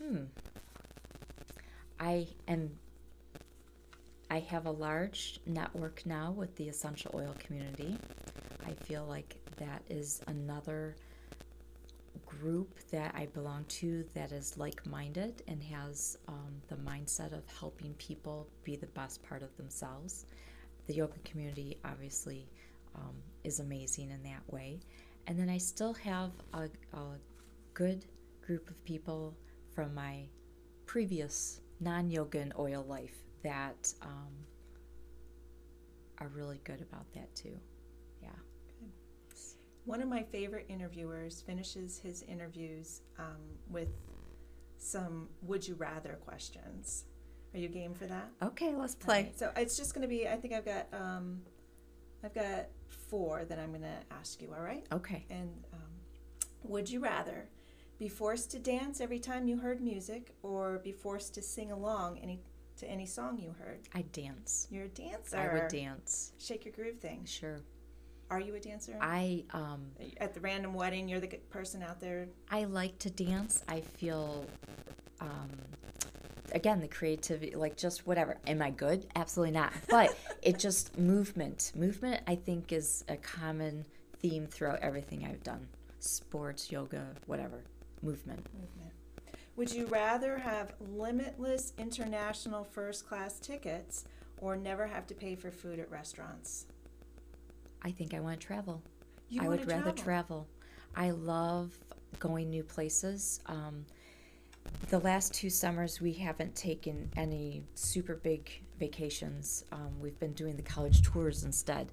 Hmm. 0.00 0.24
I 2.00 2.26
am. 2.48 2.70
I 4.30 4.38
have 4.40 4.64
a 4.64 4.70
large 4.70 5.40
network 5.44 6.06
now 6.06 6.30
with 6.30 6.56
the 6.56 6.68
essential 6.68 7.10
oil 7.14 7.34
community. 7.38 7.98
I 8.66 8.72
feel 8.84 9.04
like 9.04 9.36
that 9.58 9.82
is 9.90 10.22
another 10.26 10.96
group 12.20 12.78
that 12.90 13.14
I 13.14 13.26
belong 13.26 13.64
to 13.80 14.04
that 14.14 14.32
is 14.32 14.56
like 14.56 14.84
minded 14.86 15.42
and 15.48 15.62
has 15.62 16.18
um, 16.28 16.60
the 16.68 16.76
mindset 16.76 17.32
of 17.32 17.44
helping 17.58 17.94
people 17.94 18.48
be 18.64 18.76
the 18.76 18.86
best 18.88 19.22
part 19.22 19.42
of 19.42 19.56
themselves. 19.56 20.26
The 20.86 20.94
yoga 20.94 21.18
community 21.24 21.78
obviously 21.84 22.48
um, 22.94 23.14
is 23.44 23.60
amazing 23.60 24.10
in 24.10 24.22
that 24.24 24.42
way. 24.48 24.80
And 25.26 25.38
then 25.38 25.48
I 25.48 25.58
still 25.58 25.94
have 25.94 26.32
a, 26.52 26.68
a 26.96 27.18
good 27.74 28.06
group 28.44 28.68
of 28.68 28.84
people 28.84 29.36
from 29.74 29.94
my 29.94 30.26
previous 30.86 31.60
non 31.80 32.10
yoga 32.10 32.40
and 32.40 32.52
oil 32.58 32.84
life 32.88 33.16
that 33.42 33.92
um, 34.02 34.32
are 36.18 36.28
really 36.28 36.60
good 36.64 36.80
about 36.80 37.12
that 37.14 37.34
too. 37.34 37.58
One 39.84 40.00
of 40.00 40.08
my 40.08 40.22
favorite 40.22 40.66
interviewers 40.68 41.42
finishes 41.42 41.98
his 41.98 42.22
interviews 42.22 43.02
um, 43.18 43.40
with 43.68 43.88
some 44.78 45.28
would 45.42 45.66
you 45.66 45.74
rather 45.74 46.18
questions. 46.24 47.04
Are 47.54 47.58
you 47.58 47.68
game 47.68 47.94
for 47.94 48.06
that? 48.06 48.30
Okay, 48.42 48.74
let's 48.74 48.94
play. 48.94 49.24
right, 49.24 49.38
So 49.38 49.50
it's 49.56 49.76
just 49.76 49.94
going 49.94 50.02
to 50.02 50.08
be. 50.08 50.26
I 50.28 50.36
think 50.36 50.54
I've 50.54 50.64
got. 50.64 50.86
Um, 50.92 51.42
I've 52.24 52.34
got 52.34 52.68
four 52.86 53.44
that 53.44 53.58
I'm 53.58 53.70
going 53.70 53.82
to 53.82 53.98
ask 54.12 54.40
you. 54.40 54.54
All 54.56 54.62
right. 54.62 54.86
Okay. 54.92 55.24
And 55.28 55.50
um, 55.72 55.80
would 56.62 56.88
you 56.88 57.00
rather 57.00 57.48
be 57.98 58.08
forced 58.08 58.50
to 58.52 58.58
dance 58.58 59.00
every 59.00 59.18
time 59.18 59.48
you 59.48 59.58
heard 59.58 59.80
music, 59.80 60.34
or 60.42 60.78
be 60.78 60.92
forced 60.92 61.34
to 61.34 61.42
sing 61.42 61.72
along 61.72 62.18
any 62.22 62.40
to 62.78 62.86
any 62.88 63.06
song 63.06 63.38
you 63.38 63.54
heard? 63.58 63.80
I 63.94 64.02
dance. 64.12 64.66
You're 64.70 64.84
a 64.84 64.88
dancer. 64.88 65.36
I 65.36 65.52
would 65.52 65.68
dance. 65.68 66.32
Shake 66.38 66.64
your 66.64 66.72
groove 66.72 66.98
thing. 67.00 67.24
Sure. 67.26 67.60
Are 68.32 68.40
you 68.40 68.54
a 68.54 68.60
dancer? 68.60 68.96
I 68.98 69.44
um 69.50 69.82
At 70.16 70.32
the 70.32 70.40
random 70.40 70.72
wedding, 70.72 71.06
you're 71.06 71.20
the 71.20 71.36
person 71.50 71.82
out 71.82 72.00
there. 72.00 72.28
I 72.50 72.64
like 72.64 72.98
to 73.00 73.10
dance. 73.10 73.62
I 73.68 73.82
feel, 73.82 74.46
um, 75.20 75.50
again, 76.52 76.80
the 76.80 76.88
creativity, 76.88 77.54
like 77.54 77.76
just 77.76 78.06
whatever. 78.06 78.38
Am 78.46 78.62
I 78.62 78.70
good? 78.70 79.06
Absolutely 79.16 79.52
not. 79.52 79.74
But 79.90 80.16
it 80.42 80.58
just 80.58 80.96
movement. 80.96 81.72
Movement, 81.74 82.22
I 82.26 82.36
think, 82.36 82.72
is 82.72 83.04
a 83.06 83.18
common 83.18 83.84
theme 84.20 84.46
throughout 84.46 84.78
everything 84.80 85.26
I've 85.26 85.42
done 85.42 85.68
sports, 85.98 86.72
yoga, 86.72 87.08
whatever. 87.26 87.62
Movement. 88.00 88.46
Movement. 88.54 88.92
Would 89.56 89.74
you 89.74 89.84
rather 89.88 90.38
have 90.38 90.72
limitless 90.80 91.74
international 91.76 92.64
first 92.64 93.06
class 93.06 93.38
tickets 93.38 94.06
or 94.38 94.56
never 94.56 94.86
have 94.86 95.06
to 95.08 95.14
pay 95.14 95.34
for 95.34 95.50
food 95.50 95.78
at 95.78 95.90
restaurants? 95.90 96.64
I 97.82 97.90
think 97.90 98.14
I 98.14 98.20
want 98.20 98.40
to 98.40 98.46
travel. 98.46 98.82
You 99.28 99.42
I 99.42 99.48
would 99.48 99.66
rather 99.66 99.92
travel. 99.92 100.46
I 100.94 101.10
love 101.10 101.76
going 102.18 102.50
new 102.50 102.62
places. 102.62 103.40
Um, 103.46 103.84
the 104.88 104.98
last 105.00 105.34
two 105.34 105.50
summers, 105.50 106.00
we 106.00 106.12
haven't 106.12 106.54
taken 106.54 107.10
any 107.16 107.64
super 107.74 108.14
big 108.16 108.50
vacations. 108.78 109.64
Um, 109.72 109.98
we've 110.00 110.18
been 110.18 110.34
doing 110.34 110.56
the 110.56 110.62
college 110.62 111.02
tours 111.02 111.44
instead. 111.44 111.90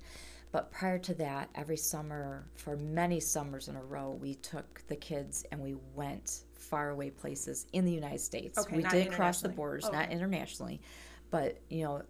But 0.51 0.71
prior 0.71 0.97
to 0.99 1.13
that, 1.15 1.49
every 1.53 1.77
summer, 1.77 2.47
for 2.55 2.75
many 2.75 3.19
summers 3.19 3.67
in 3.67 3.75
a 3.75 3.83
row, 3.83 4.17
we 4.19 4.35
took 4.35 4.81
the 4.87 4.95
kids 4.95 5.45
and 5.51 5.61
we 5.61 5.75
went 5.93 6.41
faraway 6.53 7.11
places 7.11 7.67
in 7.73 7.85
the 7.85 7.91
United 7.91 8.19
States. 8.19 8.57
Okay, 8.57 8.77
we 8.77 8.83
did 8.83 9.11
cross 9.11 9.41
the 9.41 9.49
borders, 9.49 9.89
not 9.91 10.11
internationally. 10.11 10.81
But, 11.29 11.59
you 11.69 11.83
know, 11.83 12.01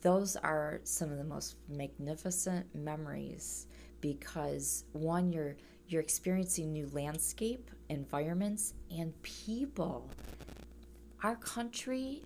those 0.00 0.36
are 0.36 0.80
some 0.84 1.10
of 1.10 1.18
the 1.18 1.24
most 1.24 1.56
magnificent 1.68 2.66
memories 2.74 3.66
because 4.00 4.84
one, 4.92 5.32
you're 5.32 5.56
you're 5.88 6.00
experiencing 6.02 6.72
new 6.72 6.88
landscape, 6.92 7.70
environments, 7.88 8.74
and 8.90 9.12
people. 9.22 10.10
Our 11.22 11.36
country, 11.36 12.22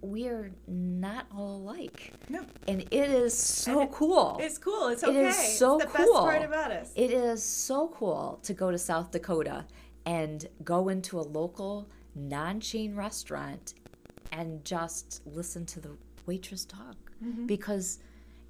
we 0.00 0.26
are 0.28 0.50
not 0.66 1.26
all 1.34 1.56
alike. 1.56 2.12
No. 2.28 2.44
And 2.68 2.80
it 2.82 2.92
is 3.10 3.36
so 3.36 3.82
it- 3.82 3.92
cool. 3.92 4.38
It's 4.40 4.58
cool. 4.58 4.88
It's 4.88 5.02
It 5.02 5.10
okay. 5.10 5.28
is 5.28 5.58
so 5.58 5.76
it's 5.76 5.84
the 5.86 5.90
best 5.98 6.04
cool. 6.08 6.20
part 6.20 6.42
about 6.42 6.70
us. 6.72 6.92
It 6.96 7.10
is 7.12 7.42
so 7.42 7.88
cool 7.88 8.40
to 8.42 8.52
go 8.54 8.70
to 8.70 8.78
South 8.78 9.10
Dakota 9.12 9.66
and 10.06 10.48
go 10.64 10.88
into 10.88 11.18
a 11.18 11.22
local 11.22 11.88
non 12.14 12.60
chain 12.60 12.94
restaurant 12.96 13.74
and 14.32 14.64
just 14.64 15.22
listen 15.26 15.66
to 15.66 15.80
the 15.80 15.96
waitress 16.30 16.64
talk 16.64 16.96
Mm-hmm. 17.22 17.44
because 17.46 17.98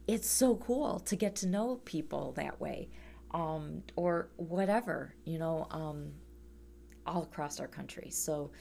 it's 0.06 0.28
so 0.28 0.54
cool 0.56 1.00
to 1.00 1.16
get 1.16 1.34
to 1.42 1.46
know 1.48 1.80
people 1.84 2.30
that 2.42 2.60
way 2.60 2.88
um, 3.32 3.82
or 3.96 4.28
whatever, 4.36 5.12
you 5.24 5.38
know, 5.40 5.66
um, 5.72 6.12
all 7.04 7.22
across 7.24 7.58
our 7.58 7.66
country. 7.66 8.10
So, 8.10 8.52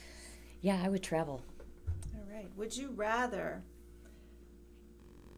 yeah, 0.61 0.81
I 0.83 0.89
would 0.89 1.03
travel. 1.03 1.43
All 2.15 2.25
right. 2.35 2.49
Would 2.57 2.75
you 2.75 2.89
rather 2.95 3.61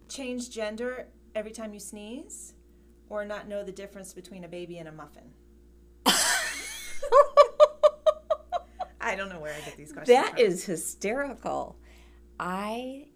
change 0.07 0.49
gender 0.51 1.07
every 1.35 1.51
time 1.51 1.73
you 1.73 1.79
sneeze 1.81 2.53
or 3.09 3.25
not 3.25 3.47
know 3.49 3.61
the 3.63 3.71
difference 3.73 4.13
between 4.13 4.43
a 4.45 4.47
baby 4.47 4.77
and 4.77 4.87
a 4.87 4.91
muffin? 4.93 5.27
I 9.01 9.15
don't 9.15 9.29
know 9.29 9.39
where 9.39 9.53
I 9.53 9.59
get 9.65 9.75
these 9.77 9.91
questions. 9.91 10.15
That 10.17 10.31
from. 10.37 10.45
is 10.45 10.63
hysterical. 10.63 11.75
I 12.39 13.07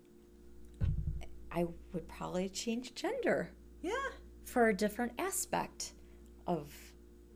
I 1.55 1.65
would 1.93 2.07
probably 2.09 2.49
change 2.49 2.93
gender 2.95 3.49
Yeah. 3.81 3.93
for 4.43 4.67
a 4.67 4.73
different 4.75 5.13
aspect 5.17 5.93
of 6.47 6.71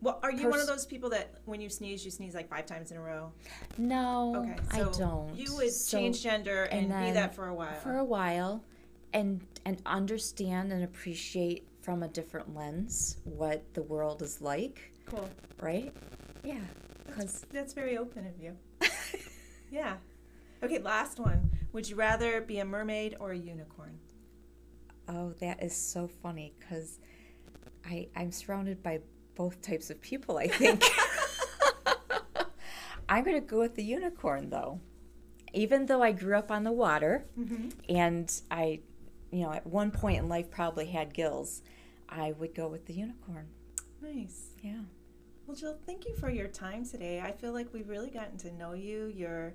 Well, 0.02 0.20
are 0.24 0.32
you 0.32 0.50
one 0.50 0.60
of 0.60 0.68
those 0.68 0.86
people 0.86 1.10
that 1.12 1.36
when 1.46 1.60
you 1.62 1.70
sneeze, 1.70 2.04
you 2.06 2.12
sneeze 2.12 2.34
like 2.36 2.50
five 2.50 2.66
times 2.66 2.92
in 2.92 2.98
a 2.98 3.02
row? 3.02 3.32
no, 3.78 4.36
Okay. 4.38 4.56
I 4.72 4.80
don't. 4.98 5.34
You 5.36 5.56
would 5.56 5.72
So, 5.72 5.98
change 5.98 6.22
gender 6.22 6.64
and, 6.66 6.88
be 6.90 7.12
that 7.14 7.34
for 7.34 7.48
a 7.48 7.56
while. 7.56 7.74
for 7.76 7.98
a 7.98 8.04
while 8.06 8.64
and 9.14 9.42
and 9.66 9.82
understand 9.86 10.72
and 10.74 10.84
appreciate 10.84 11.68
from 11.82 12.04
a 12.04 12.08
different 12.10 12.54
lens 12.56 13.18
what 13.24 13.74
the 13.74 13.82
world 13.84 14.22
is 14.22 14.42
like, 14.42 14.92
cool. 15.06 15.30
right? 15.62 15.94
Yeah, 16.44 16.60
cuz 17.12 17.46
That's 17.52 17.74
very 17.74 17.98
open 17.98 18.28
of 18.28 18.38
you. 18.38 18.56
yeah. 19.72 19.98
Okay, 20.62 20.80
last 20.80 21.20
one. 21.20 21.50
Would 21.72 21.90
you 21.90 21.96
rather 21.96 22.42
be 22.42 22.60
a 22.60 22.66
mermaid 22.66 23.16
or 23.20 23.32
a 23.32 23.38
unicorn? 23.38 23.98
Oh, 25.10 25.34
that 25.40 25.62
is 25.62 25.76
so 25.76 26.08
funny 26.08 26.54
cuz 26.70 27.00
I 27.86 28.08
I'm 28.16 28.32
surrounded 28.32 28.82
by 28.84 29.02
both 29.36 29.62
types 29.62 29.90
of 29.90 30.02
people, 30.02 30.38
I 30.38 30.48
think. 30.48 30.84
I'm 33.10 33.24
going 33.24 33.42
to 33.42 33.48
go 33.48 33.60
with 33.60 33.76
the 33.76 33.84
unicorn 33.84 34.50
though. 34.50 34.82
Even 35.54 35.88
though 35.88 36.04
I 36.04 36.12
grew 36.12 36.38
up 36.38 36.52
on 36.52 36.64
the 36.64 36.72
water 36.74 37.26
and 37.88 38.42
I, 38.52 38.82
you 39.32 39.42
know, 39.42 39.52
at 39.54 39.66
one 39.66 39.90
point 39.92 40.20
in 40.20 40.30
life 40.30 40.52
probably 40.52 40.86
had 40.88 41.14
gills, 41.14 41.64
I 42.08 42.34
would 42.34 42.54
go 42.54 42.68
with 42.68 42.86
the 42.86 42.94
unicorn. 42.94 43.48
Nice. 44.02 44.50
Yeah. 44.62 44.82
Well, 45.48 45.56
Jill, 45.56 45.78
thank 45.88 46.06
you 46.06 46.14
for 46.16 46.30
your 46.30 46.48
time 46.48 46.86
today. 46.86 47.22
I 47.22 47.32
feel 47.32 47.54
like 47.54 47.74
we've 47.74 47.90
really 47.90 48.12
gotten 48.12 48.38
to 48.40 48.52
know 48.52 48.74
you, 48.74 49.08
your 49.08 49.54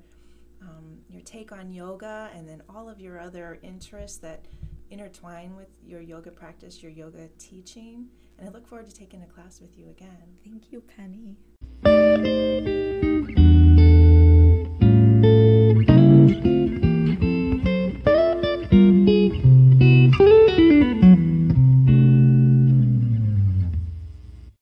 um, 0.63 0.99
your 1.11 1.21
take 1.23 1.53
on 1.53 1.71
yoga, 1.71 2.31
and 2.35 2.49
then 2.49 2.63
all 2.69 2.89
of 2.89 2.99
your 2.99 3.21
other 3.21 3.59
interests 3.63 4.19
that 4.19 4.47
intertwine 4.95 5.57
with 5.57 5.69
your 5.85 6.01
yoga 6.01 6.31
practice, 6.31 6.81
your 6.81 6.93
yoga 6.93 7.29
teaching. 7.39 8.07
And 8.39 8.49
I 8.49 8.53
look 8.53 8.67
forward 8.67 8.87
to 8.87 8.95
taking 8.95 9.23
a 9.23 9.27
class 9.27 9.61
with 9.61 9.77
you 9.77 9.89
again. 9.91 10.39
Thank 10.45 10.71
you, 10.71 10.81
Penny. 10.81 11.37